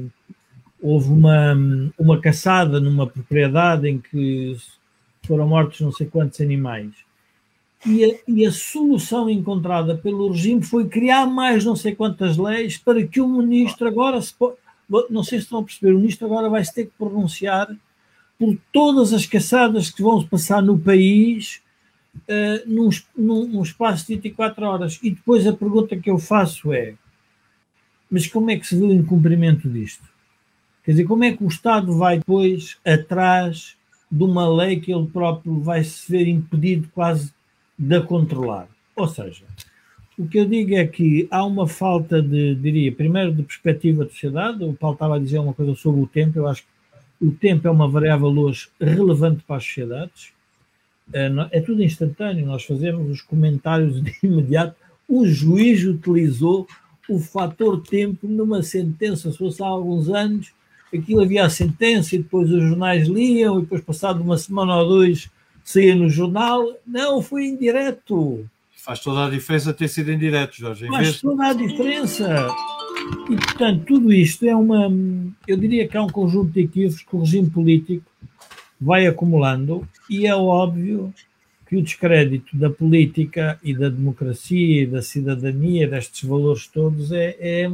[0.81, 1.55] houve uma,
[1.99, 4.57] uma caçada numa propriedade em que
[5.25, 7.06] foram mortos não sei quantos animais
[7.85, 12.79] e a, e a, solução encontrada pelo regime foi criar mais não sei quantas leis
[12.79, 14.35] para que o ministro agora se
[15.11, 17.69] não sei se estão a perceber, o ministro agora vai se ter que pronunciar
[18.39, 21.61] por todas as caçadas que vão passar no país
[22.17, 24.99] uh, num, num, num espaço de 24 horas.
[25.03, 26.95] E depois a pergunta que eu faço é:
[28.11, 30.05] mas como é que se vê o incumprimento disto?
[30.85, 33.77] Quer dizer, como é que o Estado vai depois atrás
[34.11, 37.35] de uma lei que ele próprio vai se ver impedido quase
[37.79, 38.69] de controlar.
[38.95, 39.45] Ou seja,
[40.19, 44.13] o que eu digo é que há uma falta de, diria, primeiro de perspectiva de
[44.13, 44.65] sociedade.
[44.65, 46.39] O Paulo estava a dizer uma coisa sobre o tempo.
[46.39, 50.33] Eu acho que o tempo é uma variável hoje relevante para as sociedades.
[51.13, 52.47] É, é tudo instantâneo.
[52.47, 54.75] Nós fazemos os comentários de imediato.
[55.07, 56.67] O juiz utilizou
[57.09, 59.31] o fator tempo numa sentença.
[59.31, 60.51] Se fosse há alguns anos,
[60.93, 64.89] aquilo havia a sentença e depois os jornais liam e depois, passado uma semana ou
[64.89, 65.31] dois,
[65.67, 66.75] saía no jornal.
[66.87, 68.49] Não, foi indireto.
[68.77, 70.87] Faz toda a diferença ter sido indireto, Jorge.
[70.87, 71.21] Faz vez...
[71.21, 72.49] toda a diferença.
[73.29, 74.89] E, portanto, tudo isto é uma.
[75.47, 78.05] Eu diria que há um conjunto de equívocos que o regime político
[78.81, 81.13] vai acumulando, e é óbvio
[81.69, 87.37] que o descrédito da política e da democracia e da cidadania, destes valores todos, é,
[87.41, 87.71] é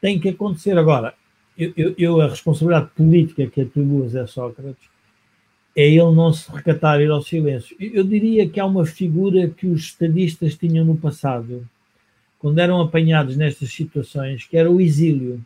[0.00, 0.78] tem que acontecer.
[0.78, 1.12] Agora,
[1.58, 4.95] eu, eu, eu, a responsabilidade política que atribuo a Zé Sócrates
[5.76, 7.76] é ele não se recatar, ir ao silêncio.
[7.78, 11.68] Eu diria que há uma figura que os estadistas tinham no passado,
[12.38, 15.44] quando eram apanhados nestas situações, que era o exílio.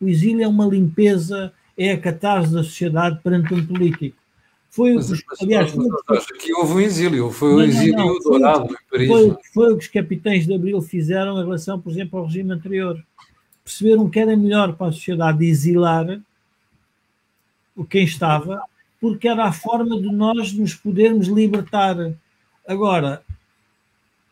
[0.00, 4.16] O exílio é uma limpeza, é a catarse da sociedade perante um político.
[4.68, 8.14] Foi mas, o que, aliás, mas, mas, aqui houve um exílio, foi o exílio não,
[8.14, 9.08] não, dourado em Paris.
[9.08, 12.52] Foi, foi, o que os capitães de Abril fizeram em relação, por exemplo, ao regime
[12.52, 13.02] anterior.
[13.64, 16.20] Perceberam que era melhor para a sociedade exilar
[17.76, 18.60] o quem estava
[19.00, 21.96] porque era a forma de nós nos podermos libertar.
[22.66, 23.22] Agora,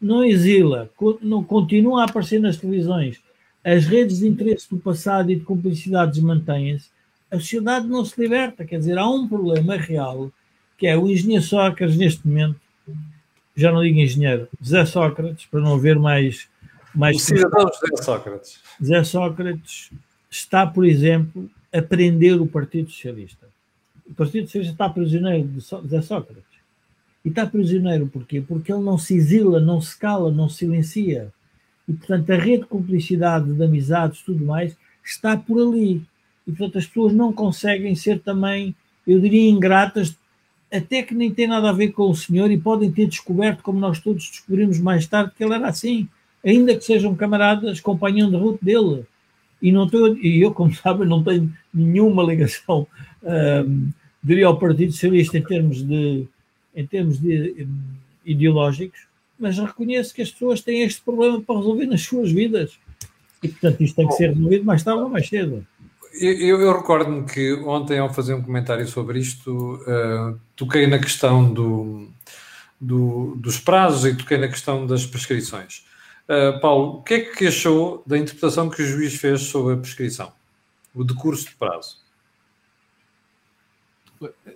[0.01, 0.91] não exila,
[1.23, 3.21] não continua a aparecer nas televisões,
[3.65, 6.91] as redes de interesse do passado e de cumplicidades mantêm-se,
[7.31, 8.65] a sociedade não se liberta.
[8.65, 10.31] Quer dizer, há um problema real,
[10.77, 12.61] que é o engenheiro Sócrates, neste momento,
[13.57, 16.49] já não digo engenheiro, Zé Sócrates, para não haver mais.
[16.95, 18.61] mais o cidadão Zé Sócrates.
[18.83, 19.91] Zé Sócrates
[20.31, 23.54] está, por exemplo, a prender o Partido Socialista
[24.09, 26.45] o Partido Socialista está prisioneiro de Zé Sócrates.
[27.25, 28.41] E está prisioneiro porquê?
[28.41, 31.33] Porque ele não se exila, não se cala, não se silencia.
[31.89, 36.03] E, portanto, a rede de cumplicidade, de amizades, tudo mais, está por ali.
[36.47, 38.75] E, portanto, as pessoas não conseguem ser também,
[39.07, 40.17] eu diria, ingratas
[40.73, 43.79] até que nem tem nada a ver com o senhor e podem ter descoberto, como
[43.79, 46.09] nós todos descobrimos mais tarde, que ele era assim,
[46.45, 49.07] ainda que sejam camaradas, companhão de ruta dele.
[49.65, 52.87] E, não estou, e eu, como sabem, não tenho nenhuma ligação,
[53.23, 53.89] um,
[54.23, 56.27] diria, ao Partido Socialista em termos de,
[56.77, 57.79] em termos de um,
[58.27, 59.07] ideológicos,
[59.41, 62.79] mas reconheço que as pessoas têm este problema para resolver nas suas vidas.
[63.43, 65.67] E, portanto, isto tem que ser resolvido mais tarde ou mais cedo.
[66.21, 71.53] Eu, eu recordo-me que ontem, ao fazer um comentário sobre isto, uh, toquei na questão
[71.53, 72.09] do,
[72.81, 75.85] do, dos prazos e toquei na questão das prescrições.
[76.27, 79.77] Uh, Paulo, o que é que achou da interpretação que o juiz fez sobre a
[79.77, 80.33] prescrição?
[80.95, 82.03] O decurso de prazo?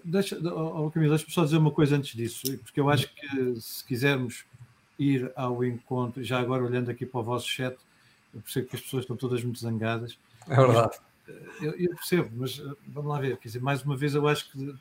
[0.03, 3.85] Deixa, oh, Camilo, deixa-me só dizer uma coisa antes disso, porque eu acho que se
[3.85, 4.47] quisermos
[4.99, 7.77] ir ao encontro, já agora olhando aqui para o vosso chat,
[8.35, 10.19] eu percebo que as pessoas estão todas muito zangadas.
[10.49, 10.99] É verdade.
[11.61, 13.37] Eu, eu, percebo, mas eh, vamos lá ver.
[13.37, 14.75] Quer dizer, mais uma vez, eu acho que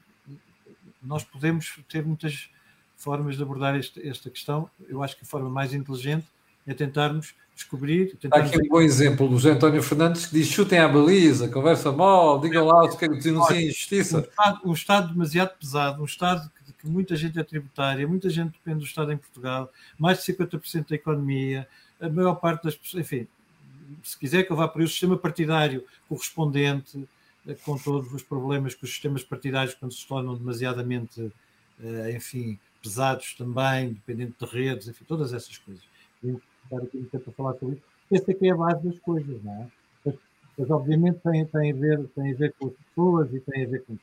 [1.02, 2.50] nós podemos ter muitas
[2.96, 4.70] formas de abordar este, esta questão.
[4.88, 6.26] Eu acho que a forma mais inteligente
[6.68, 8.16] é tentarmos descobrir.
[8.18, 8.52] Tentarmos...
[8.52, 11.92] Há aqui um bom exemplo do José António Fernandes que diz: chutem à baliza, conversa
[11.92, 14.18] mal, digam lá o que denunciem injustiça.
[14.18, 18.30] Um Estado, um Estado demasiado pesado, um Estado que, que, muita gente é tributária, muita
[18.30, 21.68] gente depende do Estado em Portugal, mais de 50% da economia,
[22.00, 23.28] a maior parte das pessoas, enfim,
[24.04, 27.08] se quiser que eu vá para o sistema partidário correspondente,
[27.48, 31.32] eh, com todos os problemas que os sistemas partidários, quando se tornam demasiadamente,
[31.82, 35.84] eh, enfim, pesados também, dependendo de redes, enfim, todas essas coisas.
[36.68, 37.84] Estar aqui muito tempo a falar sobre isso.
[38.12, 39.68] Esta aqui é a base das coisas, não é?
[40.06, 40.16] Mas,
[40.58, 43.68] mas obviamente tem, tem, a ver, tem a ver com as pessoas e tem a
[43.68, 43.98] ver com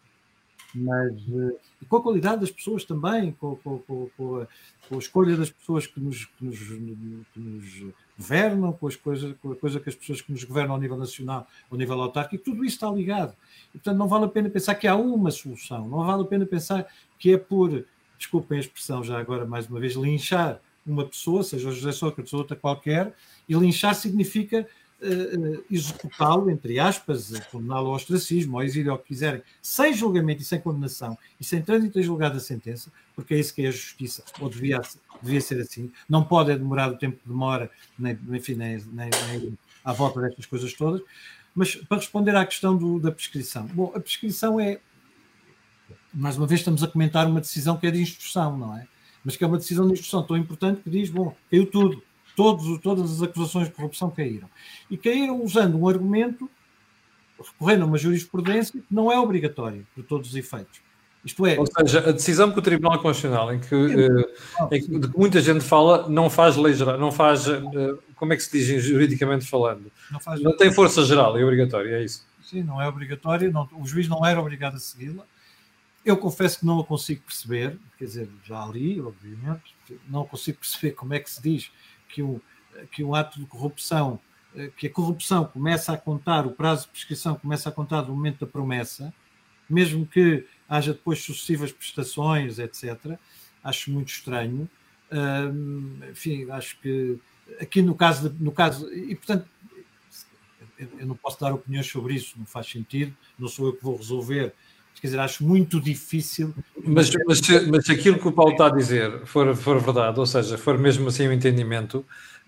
[0.75, 1.57] mas uh,
[1.89, 4.47] com a qualidade das pessoas também, com, com, com, com, a,
[4.95, 9.53] a, escolha das pessoas que nos, que nos, que nos governam, com, as coisas, com
[9.53, 12.65] a coisa que as pessoas que nos governam ao nível nacional, ao nível autárquico, tudo
[12.65, 13.35] isso está ligado.
[13.69, 16.45] E, portanto, não vale a pena pensar que há uma solução, não vale a pena
[16.45, 16.87] pensar
[17.19, 17.85] que é por,
[18.19, 22.41] desculpem a expressão já agora mais uma vez, linchar uma pessoa, seja José Sócrates ou
[22.41, 23.15] outra qualquer,
[23.49, 24.67] e linchar significa
[25.01, 30.45] uh, executá-lo, entre aspas, condená-lo ao ostracismo, ao exílio, ao que quiserem, sem julgamento e
[30.45, 33.73] sem condenação, e sem trânsito a julgado a sentença, porque é isso que é a
[33.73, 34.81] justiça, ou devia,
[35.23, 35.91] devia ser assim.
[36.09, 40.47] Não pode demorar o tempo que demora, nem, enfim, nem, nem, nem à volta destas
[40.47, 41.03] coisas todas.
[41.55, 44.81] Mas para responder à questão do, da prescrição, bom, a prescrição é,
[46.13, 48.87] mais uma vez, estamos a comentar uma decisão que é de instrução, não é?
[49.25, 52.03] Mas que é uma decisão de instrução tão importante que diz, bom, caiu tudo,
[52.37, 54.49] Todos, todas as acusações de corrupção caíram.
[54.91, 56.51] E caíram usando um argumento,
[57.39, 60.81] recorrendo a uma jurisprudência que não é obrigatória, por todos os efeitos.
[61.25, 61.59] Isto é.
[61.59, 65.41] Ou seja, a decisão que o Tribunal Constitucional, em que, em que, de que muita
[65.41, 67.47] gente fala, não faz lei geral, não faz.
[67.47, 69.91] Uh, como é que se diz juridicamente falando?
[70.11, 72.27] Não, faz, não tem força geral, é obrigatória, é isso.
[72.43, 75.25] Sim, não é obrigatória, não, o juiz não era obrigado a segui-la.
[76.05, 79.75] Eu confesso que não a consigo perceber, quer dizer, já li, obviamente,
[80.09, 81.71] não consigo perceber como é que se diz
[82.09, 82.41] que um,
[82.93, 84.21] que um ato de corrupção,
[84.55, 88.13] eh, que a corrupção começa a contar, o prazo de prescrição começa a contar do
[88.13, 89.15] momento da promessa,
[89.69, 93.19] mesmo que haja depois sucessivas prestações, etc.
[93.63, 94.69] Acho muito estranho.
[96.11, 97.19] enfim, acho que
[97.61, 99.49] aqui no caso, de, no caso, e portanto,
[100.79, 103.97] eu não posso dar opiniões sobre isso, não faz sentido, não sou eu que vou
[103.97, 104.53] resolver.
[105.01, 106.55] Quer dizer, acho muito difícil.
[106.83, 110.57] Mas, mas, mas aquilo que o Paulo está a dizer for, for verdade, ou seja,
[110.57, 112.05] for mesmo assim o um entendimento,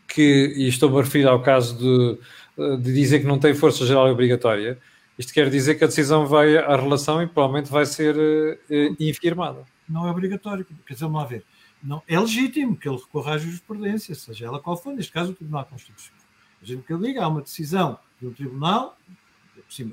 [0.06, 4.08] que, e estou a referir ao caso de, de dizer que não tem força geral
[4.08, 4.78] e obrigatória,
[5.18, 9.64] isto quer dizer que a decisão vai à relação e provavelmente vai ser uh, infirmada.
[9.88, 11.44] Não é obrigatório, quer dizer, vamos lá ver.
[11.82, 15.34] Não, é legítimo que ele recorra à jurisprudência, seja ela qual for, neste caso o
[15.34, 16.22] Tribunal Constitucional.
[16.60, 18.98] Imagino que ele diga, há uma decisão de um tribunal,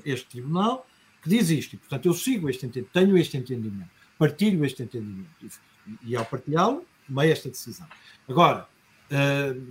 [0.04, 0.86] este tribunal,
[1.24, 5.28] que diz isto, e portanto eu sigo este entendimento, tenho este entendimento, partilho este entendimento,
[5.42, 7.86] e, e ao partilhá-lo, tomei esta decisão.
[8.28, 8.68] Agora,
[9.10, 9.62] uh,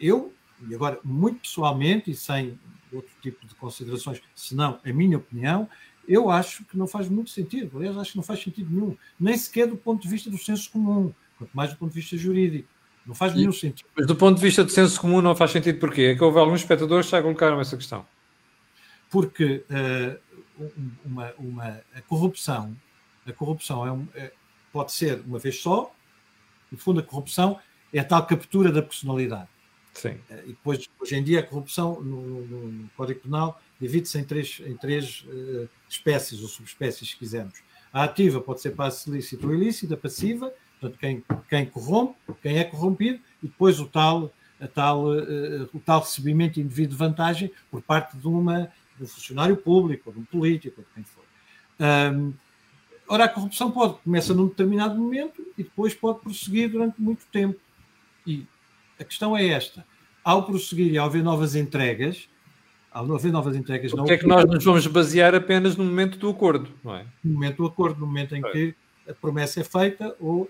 [0.00, 0.32] eu,
[0.68, 2.58] e agora muito pessoalmente e sem
[2.92, 5.68] outro tipo de considerações, senão a minha opinião,
[6.06, 7.76] eu acho que não faz muito sentido.
[7.76, 10.70] Aliás, acho que não faz sentido nenhum, nem sequer do ponto de vista do senso
[10.70, 12.68] comum, quanto mais do ponto de vista jurídico.
[13.06, 13.88] Não faz nenhum sentido.
[13.96, 16.02] Mas do ponto de vista do senso comum não faz sentido porquê?
[16.02, 18.04] É que houve alguns espectadores que já colocaram essa questão.
[19.08, 20.20] Porque uh,
[21.04, 22.76] uma, uma, a corrupção,
[23.26, 24.32] a corrupção é, um, é
[24.72, 25.92] pode ser uma vez só,
[26.70, 27.58] no fundo a corrupção
[27.92, 29.48] é a tal captura da personalidade.
[29.94, 30.18] Sim.
[30.30, 34.24] Eh, e depois, hoje em dia, a corrupção no, no, no Código Penal divide-se em
[34.24, 37.60] três, em três uh, espécies ou subespécies, se quisermos.
[37.92, 42.58] A ativa pode ser passe ilícito ou ilícita, a passiva, portanto, quem, quem corrompe, quem
[42.58, 47.50] é corrompido, e depois o tal, a tal, uh, o tal recebimento indevido de vantagem
[47.70, 51.04] por parte de, uma, de um funcionário público, ou de um político, ou de quem
[51.04, 51.24] for.
[51.80, 52.32] Um,
[53.08, 57.58] ora, a corrupção pode, começa num determinado momento e depois pode prosseguir durante muito tempo.
[58.26, 58.46] E
[58.98, 59.86] a questão é esta:
[60.22, 62.28] ao prosseguir e ao haver novas entregas,
[62.90, 63.92] ao haver novas entregas.
[63.92, 67.06] Porque é que nós nos vamos basear apenas no momento do acordo, não é?
[67.22, 68.74] No momento do acordo, no momento em que
[69.08, 70.42] a promessa é feita ou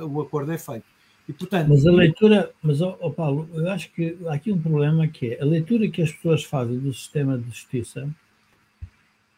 [0.00, 0.95] uh, o acordo é feito.
[1.28, 4.60] E, portanto, mas a leitura, mas oh, oh, Paulo, eu acho que há aqui um
[4.60, 8.08] problema que é a leitura que as pessoas fazem do sistema de justiça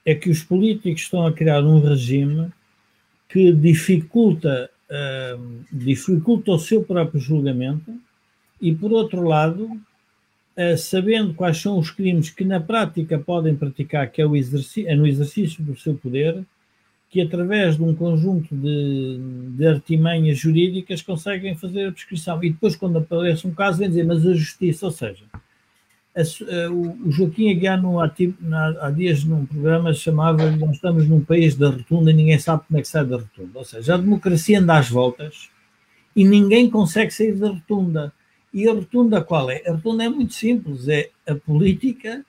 [0.04, 2.50] é que os políticos estão a criar um regime
[3.28, 7.94] que dificulta, uh, dificulta o seu próprio julgamento
[8.60, 14.10] e, por outro lado, uh, sabendo quais são os crimes que na prática podem praticar,
[14.10, 16.42] que é, o exercício, é no exercício do seu poder,
[17.10, 19.18] que através de um conjunto de,
[19.56, 22.42] de artimanhas jurídicas conseguem fazer a prescrição.
[22.44, 25.24] E depois, quando aparece um caso, vem dizer, mas a justiça, ou seja,
[26.14, 31.54] a, a, o Joaquim Aguiar há, há dias num programa chamava nós estamos num país
[31.54, 33.58] da rotunda e ninguém sabe como é que sai da rotunda.
[33.58, 35.48] Ou seja, a democracia anda às voltas
[36.14, 38.12] e ninguém consegue sair da rotunda.
[38.52, 39.62] E a rotunda qual é?
[39.66, 42.24] A rotunda é muito simples, é a política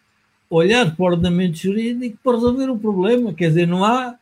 [0.49, 3.33] olhar para o ordenamento jurídico para resolver o problema.
[3.33, 4.15] Quer dizer, não há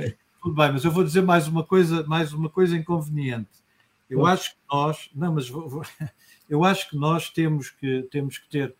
[0.00, 0.16] é?
[0.42, 3.62] Tudo bem, mas eu vou dizer mais uma coisa, mais uma coisa inconveniente.
[4.10, 5.82] Eu acho que nós, não, mas vou, vou,
[6.48, 8.74] eu acho que nós temos que temos que ter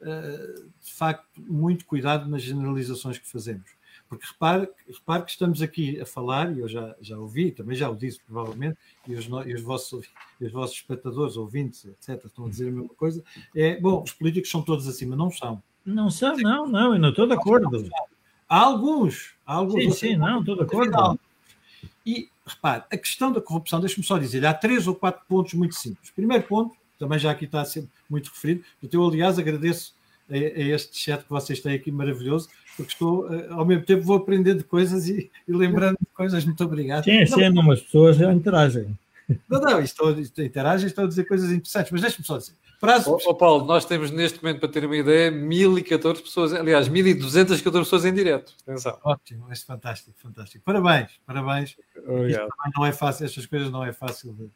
[0.00, 3.78] uh, de facto muito cuidado nas generalizações que fazemos.
[4.08, 7.90] Porque repare, repare que estamos aqui a falar, e eu já, já ouvi, também já
[7.90, 10.06] o disse provavelmente, e os, e os, vossos,
[10.40, 13.22] e os vossos espectadores, ouvintes, etc., estão a dizer a mesma coisa,
[13.54, 15.62] é, bom, os políticos são todos acima, não são.
[15.84, 17.86] Não são, não, não, eu não estou de acordo.
[18.48, 19.32] Há alguns.
[19.46, 21.20] Há alguns sim, sim, não, estou de acordo.
[22.04, 25.74] E, repare, a questão da corrupção, deixe-me só dizer, há três ou quatro pontos muito
[25.74, 26.10] simples.
[26.10, 29.94] Primeiro ponto, também já aqui está a ser muito referido, eu, aliás, agradeço
[30.30, 34.02] a, a este chat que vocês têm aqui maravilhoso, porque estou, eh, ao mesmo tempo,
[34.04, 36.44] vou aprender de coisas e, e lembrando de coisas.
[36.44, 37.04] Muito obrigado.
[37.04, 38.96] Sim, sim, não, as pessoas já interagem.
[39.48, 42.54] Não, não, estou, interagem, estou a dizer coisas interessantes, mas deixe-me só dizer.
[42.80, 43.10] Prazo...
[43.10, 47.84] Oh, oh, Paulo, nós temos neste momento, para ter uma ideia, 1014 pessoas, aliás, 1214
[47.84, 48.54] pessoas em direto.
[48.62, 48.98] Atenção.
[49.02, 50.64] Ótimo, é fantástico, fantástico.
[50.64, 51.76] Parabéns, parabéns.
[52.76, 54.48] não é fácil, estas coisas não é fácil de,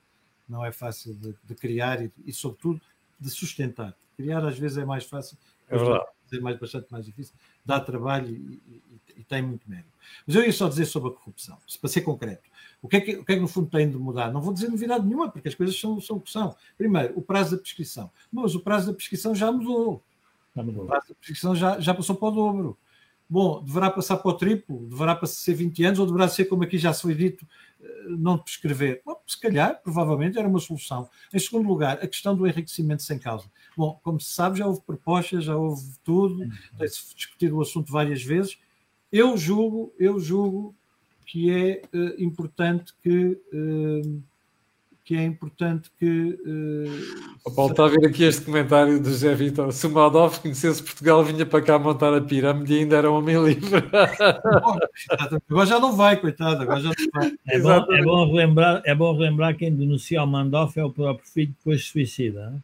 [0.48, 2.80] não é fácil de, de criar e, e, sobretudo,
[3.18, 3.96] de sustentar.
[4.16, 5.36] Criar às vezes é mais fácil,
[5.68, 6.04] é verdade.
[6.32, 9.88] é mais, bastante mais difícil, dá trabalho e, e, e tem muito mérito.
[10.26, 12.50] Mas eu ia só dizer sobre a corrupção, para ser concreto.
[12.80, 14.32] O que, é que, o que é que no fundo tem de mudar?
[14.32, 16.54] Não vou dizer novidade nenhuma, porque as coisas são, são o que são.
[16.76, 18.10] Primeiro, o prazo da prescrição.
[18.30, 20.02] Mas o prazo da prescrição já mudou.
[20.54, 20.84] Já mudou.
[20.84, 22.78] O prazo da prescrição já, já passou para o dobro.
[23.30, 24.86] Bom, deverá passar para o triplo?
[24.88, 25.98] Deverá ser 20 anos?
[26.00, 27.46] Ou deverá ser, como aqui já foi dito,
[27.80, 29.00] eh, não prescrever?
[29.06, 31.08] Bom, se calhar, provavelmente, era uma solução.
[31.32, 33.46] Em segundo lugar, a questão do enriquecimento sem causa.
[33.74, 36.46] Bom, como se sabe, já houve propostas, já houve tudo,
[36.76, 38.58] tem-se discutido o assunto várias vezes.
[39.12, 40.74] Eu julgo, eu julgo
[41.26, 44.22] que é uh, importante que uh,
[45.04, 46.38] que é importante que.
[46.46, 49.72] Uh, o Paulo está a ver aqui este comentário do José Vitor.
[49.72, 53.16] Se o Maldov conhecesse Portugal, vinha para cá montar a pirâmide e ainda era um
[53.16, 53.82] homem livre.
[55.50, 56.62] agora já não vai, coitado.
[56.62, 57.32] Agora já não vai.
[57.48, 61.28] É, bom, é, bom, relembrar, é bom relembrar quem denuncia o Mandoff é o próprio
[61.28, 62.54] filho que depois se suicida.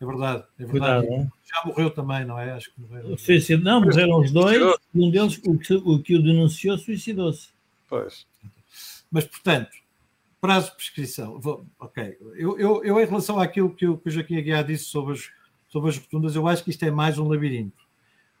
[0.00, 1.06] É verdade, é verdade.
[1.06, 2.52] Cuidado, já morreu também, não é?
[2.52, 3.16] Acho que morreu.
[3.16, 4.76] Suicida, não, morreram os dois.
[4.94, 7.48] Um deles, o que o, que o denunciou, suicidou-se.
[7.88, 8.26] Pois.
[9.10, 9.70] Mas, portanto,
[10.40, 11.40] prazo de prescrição.
[11.40, 12.18] Vou, ok.
[12.34, 15.30] Eu, eu, eu, em relação àquilo que o, que o Joaquim Aguiar disse sobre as,
[15.68, 17.85] sobre as rotundas, eu acho que isto é mais um labirinto.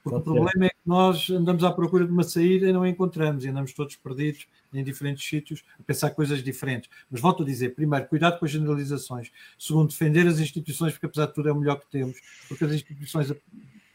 [0.06, 2.84] Porque Pode o problema é que nós andamos à procura de uma saída e não
[2.84, 6.88] a encontramos, e andamos todos perdidos em diferentes sítios a pensar coisas diferentes.
[7.10, 9.32] Mas volto a dizer: primeiro, cuidado com as generalizações.
[9.58, 12.70] Segundo, defender as instituições, porque apesar de tudo é o melhor que temos, porque as
[12.70, 13.34] instituições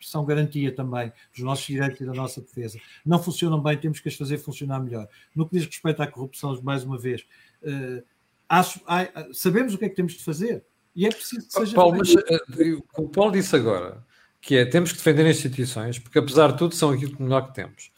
[0.02, 2.78] são garantia também dos nossos direitos e da nossa defesa.
[3.06, 5.08] Não funcionam bem, temos que as fazer funcionar melhor.
[5.34, 7.26] No que diz respeito à corrupção, mais uma vez,
[7.64, 8.04] uh,
[8.50, 10.62] acho, uh, sabemos o que é que temos de fazer
[10.94, 11.74] e é preciso que seja.
[11.74, 14.11] Paulo, mas, uh, o Paulo disse agora
[14.42, 17.54] que é temos que defender instituições, porque apesar de tudo são aquilo que melhor que
[17.54, 17.92] temos.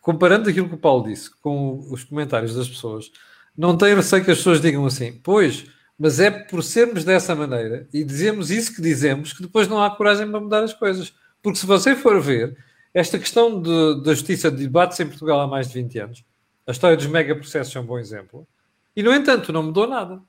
[0.00, 3.10] comparando aquilo que o Paulo disse com os comentários das pessoas,
[3.56, 5.66] não tenho receio que as pessoas digam assim, pois
[5.98, 9.90] mas é por sermos dessa maneira e dizemos isso que dizemos que depois não há
[9.90, 11.14] coragem para mudar as coisas.
[11.42, 12.56] Porque se você for ver,
[12.92, 16.24] esta questão da justiça de debates em Portugal há mais de 20 anos,
[16.66, 18.46] a história dos megaprocessos é um bom exemplo,
[18.94, 20.20] e no entanto não mudou nada.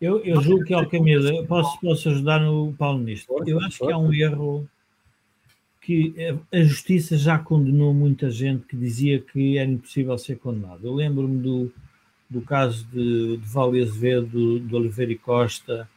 [0.00, 3.32] Eu, eu julgo que, Alcamila, posso, posso ajudar no Paulo nisto.
[3.46, 4.68] Eu acho que há um erro
[5.80, 6.14] que
[6.52, 10.84] a justiça já condenou muita gente que dizia que era impossível ser condenado.
[10.84, 11.72] Eu lembro-me do,
[12.28, 15.88] do caso de, de Vale Azevedo, de Oliveira e Costa,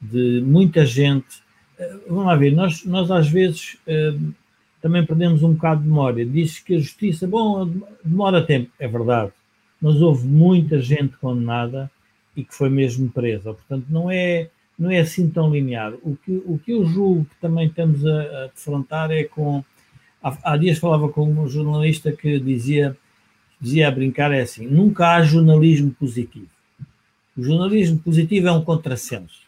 [0.00, 1.42] de muita gente.
[1.78, 4.32] Eh, vamos lá ver, nós, nós às vezes uh,
[4.80, 6.24] também perdemos um bocado de memória.
[6.24, 7.68] Diz que a justiça, bom,
[8.04, 8.70] demora tempo.
[8.78, 9.32] É verdade,
[9.80, 11.90] mas houve muita gente condenada
[12.36, 13.52] e que foi mesmo presa.
[13.52, 15.94] Portanto, não é, não é assim tão linear.
[16.02, 19.64] O que, o que eu julgo que também estamos a, a defrontar é com.
[20.22, 22.96] Há, há dias falava com um jornalista que dizia,
[23.60, 26.48] dizia a brincar: é assim, nunca há jornalismo positivo.
[27.36, 29.42] O jornalismo positivo é um contrassenso.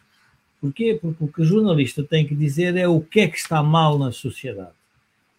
[0.59, 0.97] Porquê?
[0.99, 3.99] Porque o que o jornalista tem que dizer é o que é que está mal
[3.99, 4.71] na sociedade.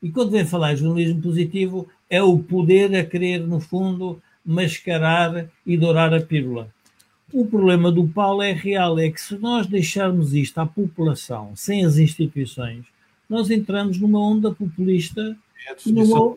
[0.00, 5.48] E quando vem falar em jornalismo positivo, é o poder a querer, no fundo, mascarar
[5.66, 6.72] e dourar a pílula.
[7.32, 11.84] O problema do Paulo é real, é que se nós deixarmos isto à população, sem
[11.84, 12.86] as instituições,
[13.28, 15.36] nós entramos numa onda populista.
[15.68, 16.36] É numa...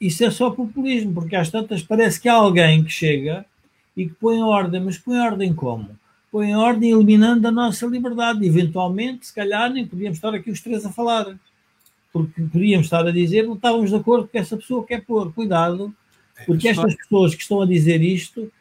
[0.00, 3.46] Isso é só populismo, porque às tantas parece que há alguém que chega
[3.96, 5.96] e que põe ordem, mas põe ordem como?
[6.30, 8.44] Põe ordem eliminando a nossa liberdade.
[8.44, 11.38] Eventualmente, se calhar, nem podíamos estar aqui os três a falar,
[12.12, 15.32] porque podíamos estar a dizer, não estávamos de acordo que essa pessoa quer pôr.
[15.32, 15.94] Cuidado,
[16.36, 18.52] é porque estas pessoas que estão a dizer isto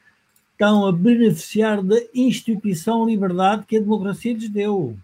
[0.64, 4.96] estão a beneficiar da instituição liberdade que a democracia lhes deu.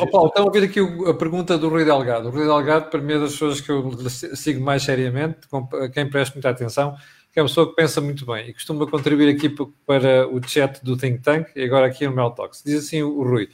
[0.00, 2.28] Oh, Paulo, estão a ouvir aqui a pergunta do Rui Delgado.
[2.28, 5.38] O Rui Delgado, para mim, é das pessoas que eu sigo mais seriamente,
[5.80, 6.96] a quem presto muita atenção,
[7.32, 9.48] que é uma pessoa que pensa muito bem e costuma contribuir aqui
[9.86, 12.64] para o chat do Think Tank e agora aqui no Meltox.
[12.66, 13.48] Diz assim o Rui: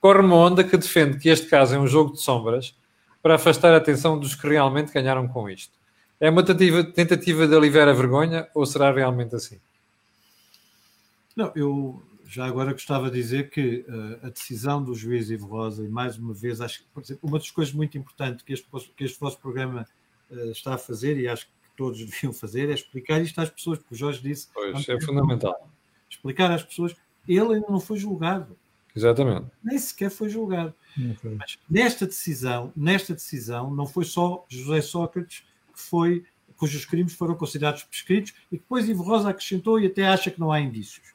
[0.00, 2.74] corre uma onda que defende que este caso é um jogo de sombras
[3.22, 5.72] para afastar a atenção dos que realmente ganharam com isto.
[6.24, 9.60] É uma tentativa, tentativa de aliviar a vergonha ou será realmente assim?
[11.36, 15.84] Não, eu já agora gostava de dizer que uh, a decisão do juiz Ivo Rosa,
[15.84, 18.66] e mais uma vez, acho que, por exemplo, uma das coisas muito importantes que este,
[18.96, 19.86] que este vosso programa
[20.30, 23.78] uh, está a fazer, e acho que todos deviam fazer, é explicar isto às pessoas,
[23.78, 24.48] porque o Jorge disse.
[24.54, 25.68] Pois, é fundamental.
[26.08, 26.96] Explicar às pessoas.
[27.28, 28.56] Ele ainda não foi julgado.
[28.96, 29.50] Exatamente.
[29.62, 30.72] Nem sequer foi julgado.
[31.22, 35.44] Mas nesta decisão, nesta decisão, não foi só José Sócrates
[35.74, 36.24] que foi,
[36.56, 40.52] cujos crimes foram considerados prescritos e depois Ivo Rosa acrescentou e até acha que não
[40.52, 41.12] há indícios.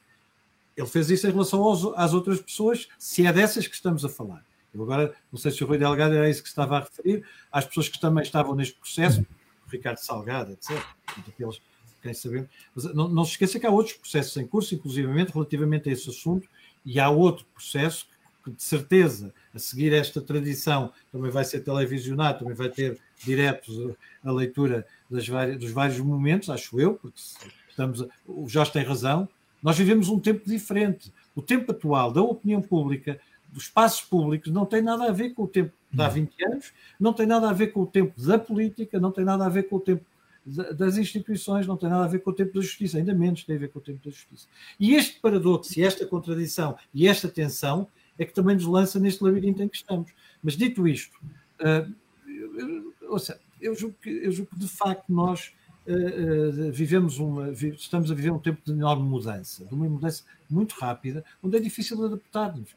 [0.76, 4.08] Ele fez isso em relação aos, às outras pessoas, se é dessas que estamos a
[4.08, 4.44] falar.
[4.72, 7.64] Eu agora, não sei se o Rui Delgado era isso que estava a referir, às
[7.64, 9.26] pessoas que também estavam neste processo,
[9.68, 10.82] Ricardo Salgado, etc.
[11.28, 11.60] Aqueles,
[12.02, 12.48] quem sabemos.
[12.74, 16.08] Mas não, não se esqueça que há outros processos em curso, inclusivamente relativamente a esse
[16.08, 16.48] assunto,
[16.84, 18.06] e há outro processo
[18.42, 23.94] que, de certeza, a seguir esta tradição, também vai ser televisionado, também vai ter diretos
[24.24, 24.86] a leitura
[25.28, 27.20] várias, dos vários momentos, acho eu, porque
[27.68, 29.28] estamos o Jorge tem razão,
[29.62, 31.12] nós vivemos um tempo diferente.
[31.34, 33.20] O tempo atual da opinião pública,
[33.52, 36.72] dos espaços públicos, não tem nada a ver com o tempo de há 20 anos,
[36.98, 39.64] não tem nada a ver com o tempo da política, não tem nada a ver
[39.64, 40.04] com o tempo
[40.46, 43.56] das instituições, não tem nada a ver com o tempo da justiça, ainda menos tem
[43.56, 44.46] a ver com o tempo da justiça.
[44.78, 47.86] E este paradoxo, e esta contradição e esta tensão
[48.20, 50.12] é que também nos lança neste labirinto em que estamos.
[50.42, 51.18] Mas dito isto,
[51.60, 55.52] uh, ou seja, eu julgo que, eu julgo que de facto nós
[55.86, 60.22] uh, uh, vivemos uma, estamos a viver um tempo de enorme mudança, de uma mudança
[60.50, 62.76] muito rápida, onde é difícil adaptar-nos.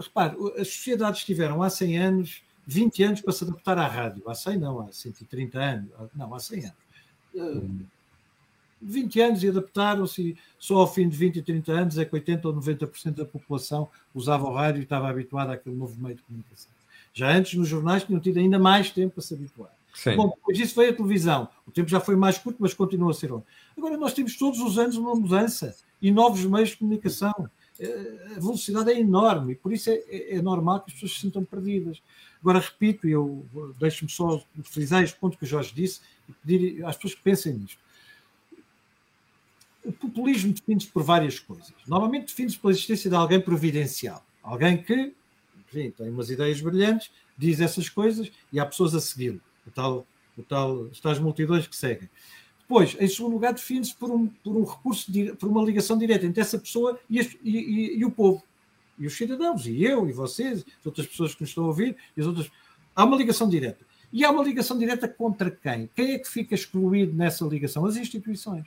[0.00, 4.28] Repare, as sociedades tiveram há 100 anos, 20 anos para se adaptar à rádio.
[4.28, 5.90] Há 100 não, há 130 anos.
[6.14, 6.76] Não, há 100 anos.
[7.34, 7.86] Uh,
[8.82, 12.48] 20 anos e adaptaram-se, só ao fim de 20 e 30 anos é que 80
[12.48, 16.70] ou 90% da população usava o rádio e estava habituada àquele novo meio de comunicação.
[17.14, 19.70] Já antes, nos jornais, tinham tido ainda mais tempo para se habituar.
[19.94, 20.16] Sim.
[20.16, 21.48] Bom, depois disso veio a televisão.
[21.66, 23.46] O tempo já foi mais curto, mas continua a ser longo.
[23.76, 27.34] Agora, nós temos todos os anos uma mudança e novos meios de comunicação.
[28.36, 31.20] A velocidade é enorme e por isso é, é, é normal que as pessoas se
[31.20, 32.00] sintam perdidas.
[32.40, 33.46] Agora, repito, e eu
[33.78, 37.54] deixo-me só frisar este ponto que o Jorge disse e pedir às pessoas que pensem
[37.54, 37.78] nisto.
[39.84, 41.72] O populismo define-se por várias coisas.
[41.86, 44.24] Normalmente define-se pela existência de alguém providencial.
[44.42, 45.12] Alguém que
[45.72, 49.40] enfim, tem umas ideias brilhantes, diz essas coisas e há pessoas a segui-lo.
[49.66, 50.06] O tal,
[50.36, 52.08] o tal, as multidões que seguem.
[52.60, 56.40] Depois, em segundo lugar, define-se por um, por um recurso, por uma ligação direta entre
[56.40, 58.42] essa pessoa e, as, e, e, e, o povo.
[58.98, 61.96] E os cidadãos, e eu, e vocês, as outras pessoas que nos estão a ouvir,
[62.16, 62.50] e as outras.
[62.94, 63.84] Há uma ligação direta.
[64.12, 65.88] E há uma ligação direta contra quem?
[65.94, 67.84] Quem é que fica excluído nessa ligação?
[67.86, 68.66] As instituições.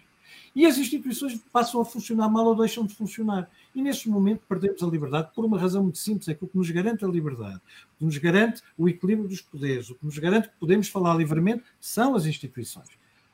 [0.55, 3.49] E as instituições passam a funcionar mal ou deixam de funcionar.
[3.75, 6.57] E neste momento perdemos a liberdade por uma razão muito simples: é que o que
[6.57, 7.57] nos garante a liberdade,
[7.95, 11.13] o que nos garante o equilíbrio dos poderes, o que nos garante que podemos falar
[11.15, 12.87] livremente são as instituições.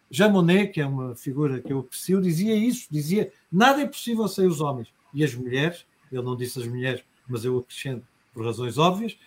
[0.10, 4.28] Jean Monnet, que é uma figura que eu aprecio, dizia isso: dizia nada é possível
[4.28, 4.92] sem os homens.
[5.14, 9.18] E as mulheres, ele não disse as mulheres, mas eu acrescento por razões óbvias,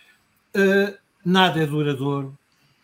[0.56, 2.36] uh, nada é duradouro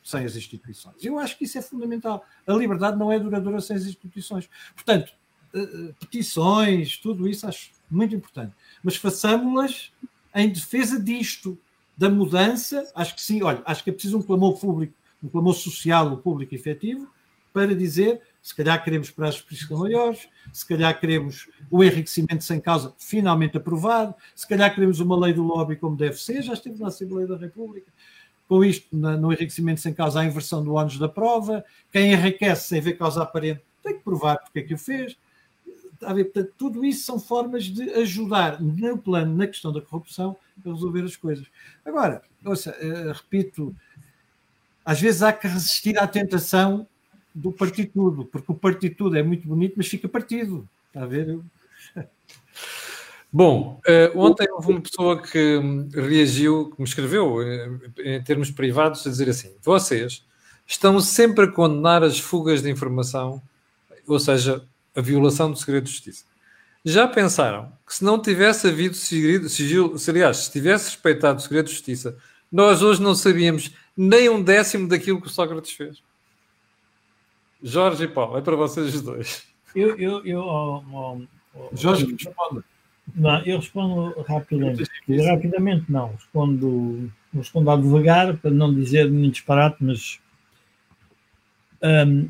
[0.03, 1.05] sem as instituições.
[1.05, 2.25] Eu acho que isso é fundamental.
[2.47, 4.49] A liberdade não é duradoura sem as instituições.
[4.75, 5.13] Portanto,
[5.55, 8.55] uh, petições, tudo isso acho muito importante.
[8.83, 9.93] Mas façamos-las
[10.35, 11.59] em defesa disto,
[11.97, 15.55] da mudança, acho que sim, olha, acho que é preciso um clamor público, um clamor
[15.55, 17.07] social, um público efetivo,
[17.53, 22.95] para dizer se calhar queremos prazos políticos maiores, se calhar queremos o enriquecimento sem causa
[22.99, 26.89] finalmente aprovado, se calhar queremos uma lei do lobby como deve ser, já esteve na
[26.89, 27.93] Assembleia da República.
[28.51, 31.65] Com isto, no enriquecimento sem causa, a inversão do ônus da prova.
[31.93, 35.17] Quem enriquece sem ver causa aparente tem que provar porque é que o fez.
[36.01, 40.37] Portanto, tudo isso são formas de ajudar no plano, na questão da corrupção,
[40.67, 41.47] a resolver as coisas.
[41.85, 43.73] Agora, ouça, uh, repito,
[44.85, 46.89] às vezes há que resistir à tentação
[47.33, 50.69] do partitudo, porque o partitudo é muito bonito, mas fica partido.
[50.89, 51.39] Está a ver?
[53.33, 55.61] Bom, uh, ontem houve uma pessoa que
[55.95, 60.25] reagiu, que me escreveu uh, em termos privados, a dizer assim: vocês
[60.67, 63.41] estão sempre a condenar as fugas de informação,
[64.07, 64.65] ou seja,
[64.97, 66.25] a violação do segredo de justiça.
[66.85, 71.43] Já pensaram que se não tivesse havido sigilo, sigilo se, aliás, se tivesse respeitado o
[71.43, 72.17] segredo de justiça,
[72.51, 76.03] nós hoje não sabíamos nem um décimo daquilo que o Sócrates fez?
[77.63, 79.45] Jorge e Paulo, é para vocês os dois.
[79.75, 81.21] Eu, eu, eu oh, oh,
[81.55, 82.65] oh, Jorge, responda.
[83.15, 84.85] Não, eu respondo rapidamente.
[85.27, 90.21] Rapidamente não, respondo, respondo a devagar, para não dizer nenhum disparate, mas
[91.83, 92.29] um,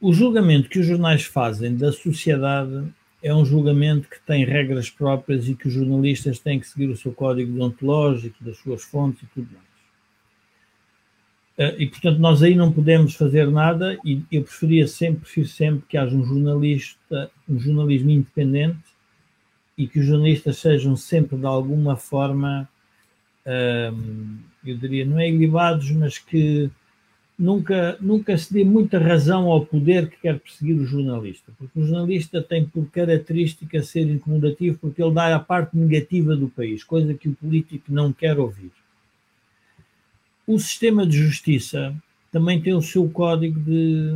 [0.00, 2.84] o julgamento que os jornais fazem da sociedade
[3.22, 6.96] é um julgamento que tem regras próprias e que os jornalistas têm que seguir o
[6.96, 9.72] seu código deontológico, das suas fontes e tudo mais.
[11.58, 15.84] Eh, e, portanto, nós aí não podemos fazer nada e eu preferia sempre, prefiro sempre
[15.88, 18.91] que haja um jornalista, um jornalismo independente
[19.76, 22.68] e que os jornalistas sejam sempre de alguma forma,
[23.46, 26.70] hum, eu diria, não é ilibados, mas que
[27.38, 31.84] nunca, nunca se dê muita razão ao poder que quer perseguir o jornalista, porque o
[31.84, 37.14] jornalista tem por característica ser incomodativo porque ele dá a parte negativa do país, coisa
[37.14, 38.70] que o político não quer ouvir.
[40.46, 41.94] O sistema de justiça
[42.30, 44.12] também tem o seu código de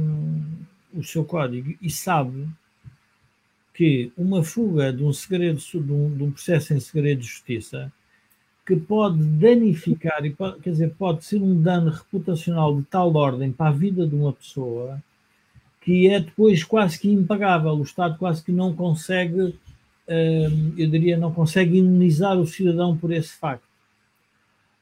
[0.94, 2.48] o seu código e sabe
[3.77, 7.93] que uma fuga de um segredo de um, de um processo em segredo de justiça
[8.66, 13.53] que pode danificar e pode, quer dizer pode ser um dano reputacional de tal ordem
[13.53, 15.01] para a vida de uma pessoa
[15.83, 17.72] que é depois quase que impagável.
[17.72, 19.55] O Estado quase que não consegue
[20.09, 23.66] hum, eu diria não consegue imunizar o cidadão por esse facto.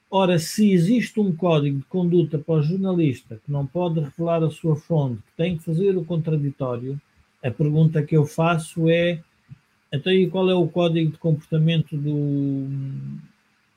[0.08, 4.50] Ora, se existe um código de conduta para o jornalista que não pode revelar a
[4.50, 7.00] sua fonte, que tem que fazer o contraditório,
[7.44, 9.20] a pergunta que eu faço é:
[9.92, 12.66] então, e qual é o código de comportamento do,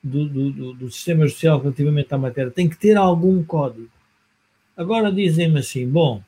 [0.01, 2.51] do, do, do sistema judicial relativamente à matéria?
[2.51, 3.89] Tem que ter algum código.
[4.75, 6.23] Agora dizem-me assim: bom,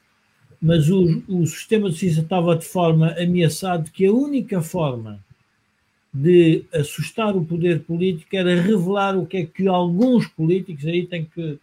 [0.61, 5.19] mas o, o sistema de justiça estava de forma ameaçado que a única forma
[6.13, 11.23] de assustar o poder político era revelar o que é que alguns políticos, aí tem
[11.23, 11.59] que,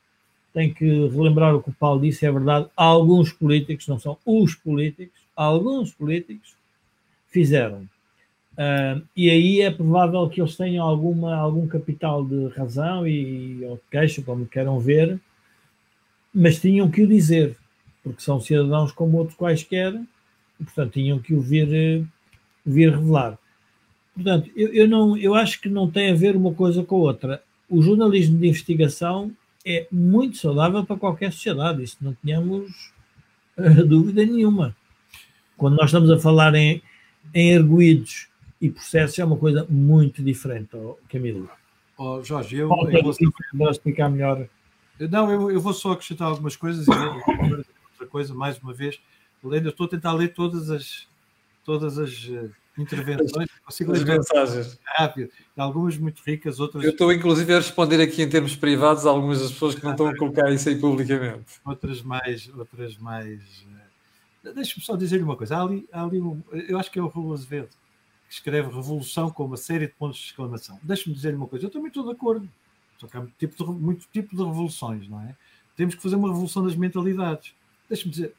[0.55, 4.55] tem que relembrar o que o Paulo disse, é verdade, alguns políticos, não são os
[4.55, 6.57] políticos, alguns políticos
[7.29, 7.89] fizeram.
[8.57, 13.77] Uh, e aí é provável que eles tenham alguma, algum capital de razão e, ou
[13.77, 15.21] de queixa, como queiram ver,
[16.33, 17.55] mas tinham que o dizer,
[18.03, 19.93] porque são cidadãos como outros quaisquer,
[20.59, 22.09] e portanto tinham que o vir,
[22.65, 23.39] vir revelar.
[24.15, 27.01] Portanto, eu, eu, não, eu acho que não tem a ver uma coisa com a
[27.01, 27.43] outra.
[27.69, 29.31] O jornalismo de investigação
[29.67, 32.91] é muito saudável para qualquer sociedade, isso não tínhamos
[33.59, 34.75] uh, dúvida nenhuma.
[35.57, 36.83] Quando nós estamos a falar em,
[37.35, 38.29] em arguídos
[38.61, 41.49] e processos, é uma coisa muito diferente, oh, Camilo.
[41.99, 43.71] Oh, Jorge, eu, eu vou só...
[43.71, 44.47] explicar melhor.
[44.99, 46.91] Não, eu, eu, vou só acrescentar algumas coisas e
[47.93, 48.99] outra coisa, mais uma vez.
[49.43, 51.07] Lendo, eu estou a tentar ler todas as,
[51.65, 56.83] todas as uh, intervenções, consigo ler mensagens rápido, algumas muito ricas, outras.
[56.83, 59.93] Eu estou inclusive a responder aqui em termos privados a algumas das pessoas que não
[59.93, 61.45] estão a colocar isso aí publicamente.
[61.65, 63.67] Outras mais, outras mais.
[64.55, 65.57] Deixa-me só dizer-lhe uma coisa.
[65.57, 67.71] Há ali, há ali um, eu acho que é o Raul Azevedo
[68.29, 70.79] que escreve Revolução com uma série de pontos de exclamação.
[70.83, 71.67] Deixa-me dizer-lhe uma coisa.
[71.67, 72.49] Eu também estou de acordo.
[72.99, 75.37] Só que há muito tipo, de, muito tipo de revoluções, não é?
[75.77, 77.55] Temos que fazer uma revolução das mentalidades.
[77.89, 78.35] Deixa-me dizer,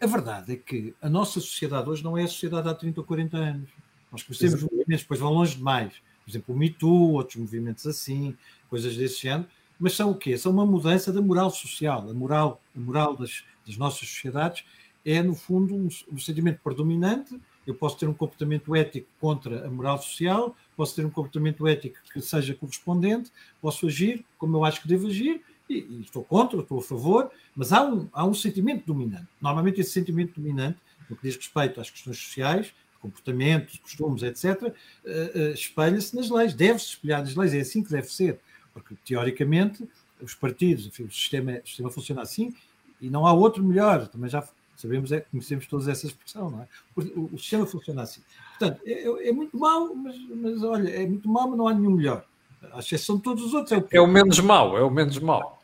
[0.00, 3.06] a verdade é que a nossa sociedade hoje não é a sociedade há 30 ou
[3.06, 3.68] 40 anos.
[4.12, 5.92] Nós conhecemos movimentos, depois vão longe demais.
[6.24, 8.36] Por exemplo, o Me Too, outros movimentos assim,
[8.70, 9.48] coisas desse género.
[9.78, 10.36] Mas são o quê?
[10.36, 12.08] São uma mudança da moral social.
[12.08, 14.64] A moral, a moral das, das nossas sociedades
[15.04, 17.38] é, no fundo, um, um sentimento predominante.
[17.66, 21.98] Eu posso ter um comportamento ético contra a moral social, posso ter um comportamento ético
[22.12, 26.60] que seja correspondente, posso agir como eu acho que devo agir, e, e estou contra,
[26.60, 29.28] estou a favor, mas há um, há um sentimento dominante.
[29.40, 34.68] Normalmente esse sentimento dominante, no que diz respeito às questões sociais, comportamento, costumes, etc., uh,
[34.68, 38.40] uh, espelha-se nas leis, deve-se espelhar nas leis, é assim que deve ser,
[38.80, 39.88] porque teoricamente
[40.20, 42.54] os partidos, enfim, o, sistema, o sistema funciona assim
[43.00, 46.68] e não há outro melhor, também já sabemos, é, conhecemos todos essa expressão, não é?
[46.96, 48.20] O, o sistema funciona assim.
[48.58, 51.74] Portanto, é, é, é muito mau, mas, mas olha, é muito mau, mas não há
[51.74, 52.24] nenhum melhor.
[52.72, 53.72] A exceção de todos os outros.
[53.72, 55.58] É o, é o menos mau, é o menos mau.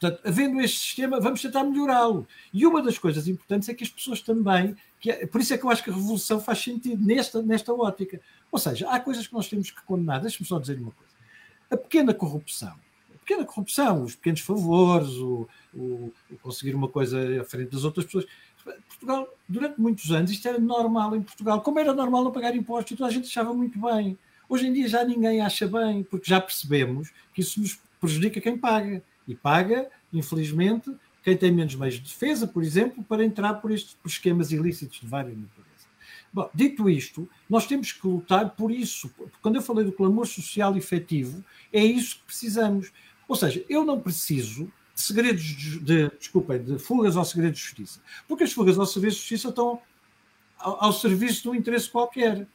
[0.00, 2.26] Portanto, havendo este sistema, vamos tentar melhorá-lo.
[2.52, 5.58] E uma das coisas importantes é que as pessoas também, que é, por isso é
[5.58, 8.18] que eu acho que a revolução faz sentido nesta, nesta ótica.
[8.50, 10.20] Ou seja, há coisas que nós temos que condenar.
[10.22, 11.10] Deixa-me só dizer uma coisa.
[11.70, 12.74] A pequena corrupção,
[13.14, 17.84] a pequena corrupção, os pequenos favores, o, o, o conseguir uma coisa à frente das
[17.84, 18.26] outras pessoas.
[18.88, 21.60] Portugal, durante muitos anos, isto era normal em Portugal.
[21.62, 24.18] Como era normal não pagar impostos, toda a gente achava muito bem.
[24.48, 28.58] Hoje em dia já ninguém acha bem, porque já percebemos que isso nos prejudica quem
[28.58, 29.02] paga.
[29.28, 30.92] E paga, infelizmente,
[31.22, 35.00] quem tem menos meios de defesa, por exemplo, para entrar por estes por esquemas ilícitos
[35.00, 35.69] de várias naturezas.
[36.32, 39.10] Bom, dito isto, nós temos que lutar por isso.
[39.42, 42.92] Quando eu falei do clamor social efetivo, é isso que precisamos.
[43.26, 47.60] Ou seja, eu não preciso de segredos de, de desculpem, de fugas ao segredo de
[47.60, 49.80] justiça, porque as fugas ao serviço de justiça estão
[50.58, 52.46] ao, ao serviço de um interesse qualquer.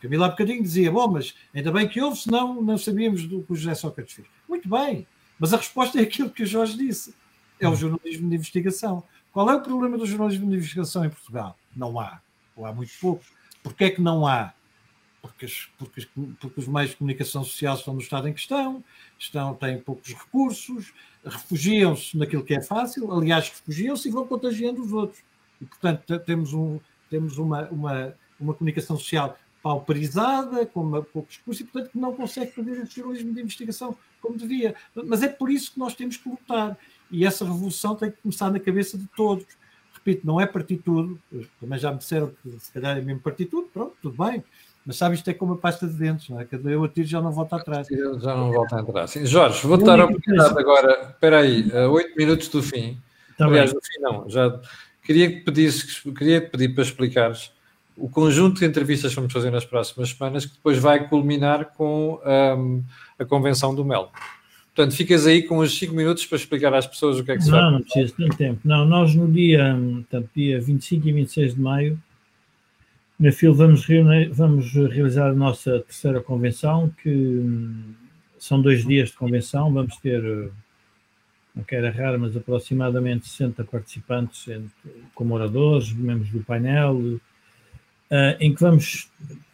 [0.00, 3.52] Camila há bocadinho dizia, bom, mas ainda bem que houve, senão não sabíamos do que
[3.52, 4.28] o José Sócrates fez.
[4.48, 5.06] Muito bem,
[5.38, 7.14] mas a resposta é aquilo que o Jorge disse:
[7.60, 9.04] é o jornalismo de investigação.
[9.32, 11.56] Qual é o problema do jornalismo de investigação em Portugal?
[11.74, 12.20] Não há,
[12.56, 13.24] ou há muito pouco.
[13.62, 14.52] Porquê é que não há?
[15.20, 15.46] Porque,
[15.78, 16.08] porque,
[16.40, 18.82] porque, os meios de comunicação social estão no estado em questão,
[19.16, 20.92] estão, têm poucos recursos,
[21.24, 25.22] refugiam-se naquilo que é fácil, aliás, refugiam-se e vão contagiando os outros.
[25.60, 31.60] E, portanto, temos, um, temos uma, uma, uma comunicação social pauperizada, com uma, poucos recursos,
[31.60, 34.74] e, portanto, que não consegue fazer esse jornalismo de investigação como devia.
[35.06, 36.76] Mas é por isso que nós temos que lutar.
[37.10, 39.46] E essa revolução tem que começar na cabeça de todos.
[40.04, 41.18] Repito, não é partir tudo.
[41.60, 43.68] Também já me disseram que se calhar é mesmo partir tudo.
[43.72, 44.42] Pronto, tudo bem.
[44.84, 46.44] Mas sabe, isto é como a pasta de dentes, não é?
[46.44, 47.86] Cada eu atiro já não volta atrás.
[47.86, 49.10] Já não volta atrás.
[49.12, 49.24] Sim.
[49.24, 51.10] Jorge, vou-te dar a oportunidade agora.
[51.10, 52.98] Espera aí, oito minutos do fim.
[53.38, 54.28] Tá Aliás, do fim não.
[54.28, 54.60] Já
[55.04, 57.52] queria que pedisse, queria pedir para explicares
[57.96, 62.20] o conjunto de entrevistas que vamos fazer nas próximas semanas, que depois vai culminar com
[62.24, 62.82] um,
[63.18, 64.10] a convenção do MEL.
[64.74, 67.42] Portanto, ficas aí com uns 5 minutos para explicar às pessoas o que é que
[67.42, 67.64] se não, vai.
[67.64, 68.60] Não, não preciso, tanto tempo.
[68.64, 72.02] Não, nós no dia, portanto, dia 25 e 26 de maio,
[73.20, 73.86] na FIL, vamos,
[74.32, 77.92] vamos realizar a nossa terceira convenção, que hum,
[78.38, 79.72] são dois dias de convenção.
[79.72, 80.22] Vamos ter,
[81.54, 84.46] não quero errar, mas aproximadamente 60 participantes,
[85.14, 87.20] como oradores, membros do painel, uh,
[88.40, 89.08] em que vamos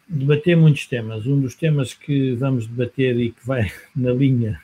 [0.07, 1.27] debater muitos temas.
[1.27, 4.61] Um dos temas que vamos debater e que vai na linha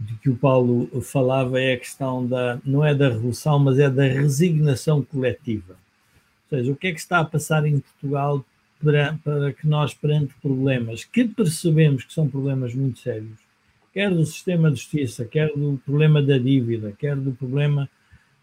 [0.00, 3.90] de que o Paulo falava é a questão da, não é da revolução, mas é
[3.90, 5.74] da resignação coletiva.
[6.50, 8.44] Ou seja, o que é que está a passar em Portugal
[8.82, 13.38] para, para que nós, perante problemas que percebemos que são problemas muito sérios,
[13.92, 17.88] quer do sistema de justiça, quer do problema da dívida, quer do problema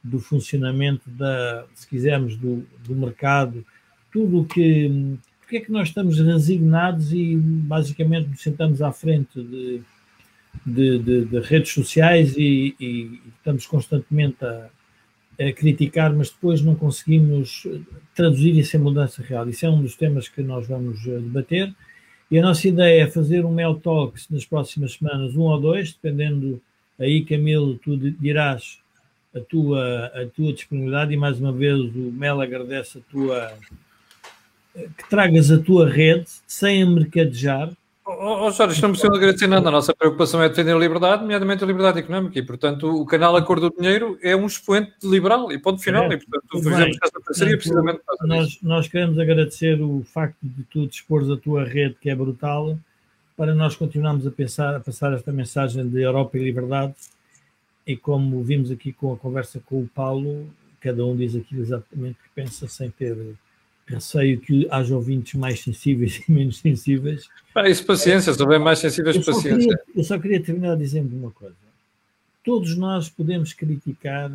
[0.04, 3.66] do funcionamento da, se quisermos, do, do mercado,
[4.12, 5.18] tudo o que.
[5.40, 9.82] Porque é que nós estamos resignados e basicamente nos sentamos à frente de,
[10.66, 14.70] de, de, de redes sociais e, e, estamos constantemente a,
[15.40, 17.66] a, criticar, mas depois não conseguimos
[18.16, 19.48] traduzir isso em mudança real.
[19.50, 21.74] Isso é um dos temas que nós vamos eh, debater.
[22.30, 25.94] E a nossa ideia é fazer um Mel Talks nas próximas semanas, um ou dois,
[25.94, 26.62] dependendo
[27.00, 28.80] aí, Camilo, tu dirás
[29.36, 33.54] a tua, a tua disponibilidade e mais uma vez o Mel agradece a tua
[34.98, 37.72] que tragas a tua rede sem a mercadejar.
[38.10, 39.68] Oh, oh, Jorge, não precisamos agradecer nada.
[39.68, 42.40] A nossa preocupação é defender a liberdade, nomeadamente a liberdade económica.
[42.40, 46.06] E, portanto, o canal Acordo do Dinheiro é um expoente liberal e ponto final.
[46.06, 50.64] É, e, portanto, fizemos essa parceria precisamente para nós, nós queremos agradecer o facto de
[50.64, 52.80] tu dispores a tua rede, que é brutal,
[53.36, 56.96] para nós continuarmos a pensar, a passar esta mensagem de Europa e liberdade.
[57.86, 60.48] E como vimos aqui com a conversa com o Paulo,
[60.80, 63.18] cada um diz aquilo exatamente que pensa sem ter
[63.88, 67.28] receio que haja ouvintes mais sensíveis e menos sensíveis.
[67.54, 69.58] Para isso, paciência, se houver mais sensíveis, eu paciência.
[69.58, 71.56] Queria, eu só queria terminar dizendo uma coisa.
[72.44, 74.32] Todos nós podemos criticar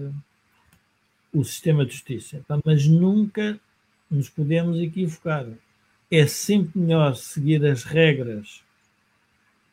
[1.32, 3.58] o sistema de justiça, mas nunca
[4.10, 5.46] nos podemos equivocar.
[6.10, 8.62] É sempre melhor seguir as regras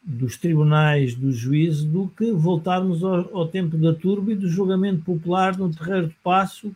[0.02, 5.04] dos tribunais, dos juízes, do que voltarmos ao, ao tempo da turba e do julgamento
[5.04, 6.74] popular no Terreiro de Passo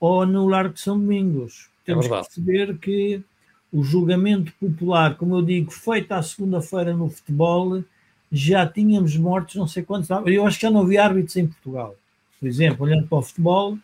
[0.00, 3.22] ou no Largo de São Domingos temos é que perceber que
[3.72, 7.82] o julgamento popular, como eu digo, feito à segunda-feira no futebol,
[8.30, 10.08] já tínhamos mortos não sei quantos.
[10.26, 11.96] Eu acho que já não havia árbitros em Portugal.
[12.38, 13.78] Por exemplo, olhando para o futebol,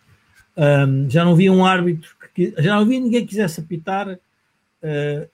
[0.57, 5.29] um, já não havia um árbitro, que, já não havia ninguém que quisesse apitar uh,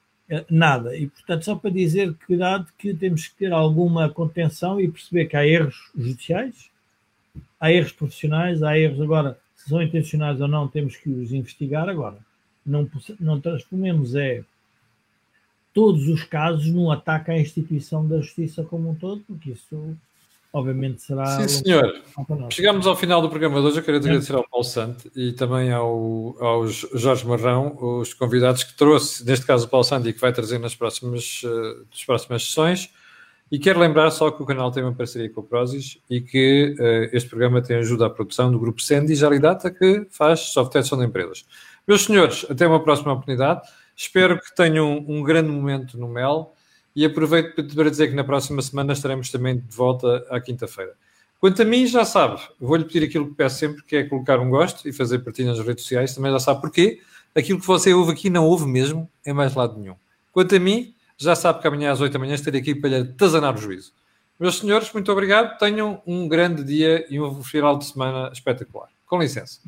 [0.49, 0.97] nada.
[0.97, 5.27] E, portanto, só para dizer que, dado que temos que ter alguma contenção e perceber
[5.27, 6.71] que há erros judiciais,
[7.59, 11.89] há erros profissionais, há erros agora, se são intencionais ou não, temos que os investigar
[11.89, 12.19] agora.
[12.65, 12.89] Não,
[13.19, 14.43] não transformemos é
[15.73, 19.97] todos os casos num ataque à instituição da justiça como um todo, porque isso
[20.53, 21.27] obviamente será.
[21.27, 22.03] Sim, senhor.
[22.51, 23.79] Chegamos ao final do programa de hoje.
[23.79, 28.75] Eu quero agradecer ao Paulo Santo e também ao, ao Jorge Marrão, os convidados que
[28.77, 32.45] trouxe, neste caso o Paulo Santo, e que vai trazer nas próximas, uh, nas próximas
[32.45, 32.91] sessões.
[33.51, 36.75] E quero lembrar só que o canal tem uma parceria com o Prozis e que
[36.79, 41.05] uh, este programa tem ajuda à produção do grupo Sandy Jalidata, que faz software de
[41.05, 41.45] empresas.
[41.91, 43.63] Meus senhores, até uma próxima oportunidade.
[43.97, 46.55] Espero que tenham um grande momento no Mel
[46.95, 50.93] e aproveito para dizer que na próxima semana estaremos também de volta à quinta-feira.
[51.41, 54.49] Quanto a mim, já sabe, vou-lhe pedir aquilo que peço sempre, que é colocar um
[54.49, 56.15] gosto e fazer partilha nas redes sociais.
[56.15, 57.01] Também já sabe porquê.
[57.35, 59.97] Aquilo que você ouve aqui não ouve mesmo em mais lado nenhum.
[60.31, 62.97] Quanto a mim, já sabe que amanhã às 8 da manhã estarei aqui para lhe
[62.99, 63.93] atazanar o juízo.
[64.39, 65.59] Meus senhores, muito obrigado.
[65.59, 68.91] Tenham um grande dia e um final de semana espetacular.
[69.09, 69.59] Com licença.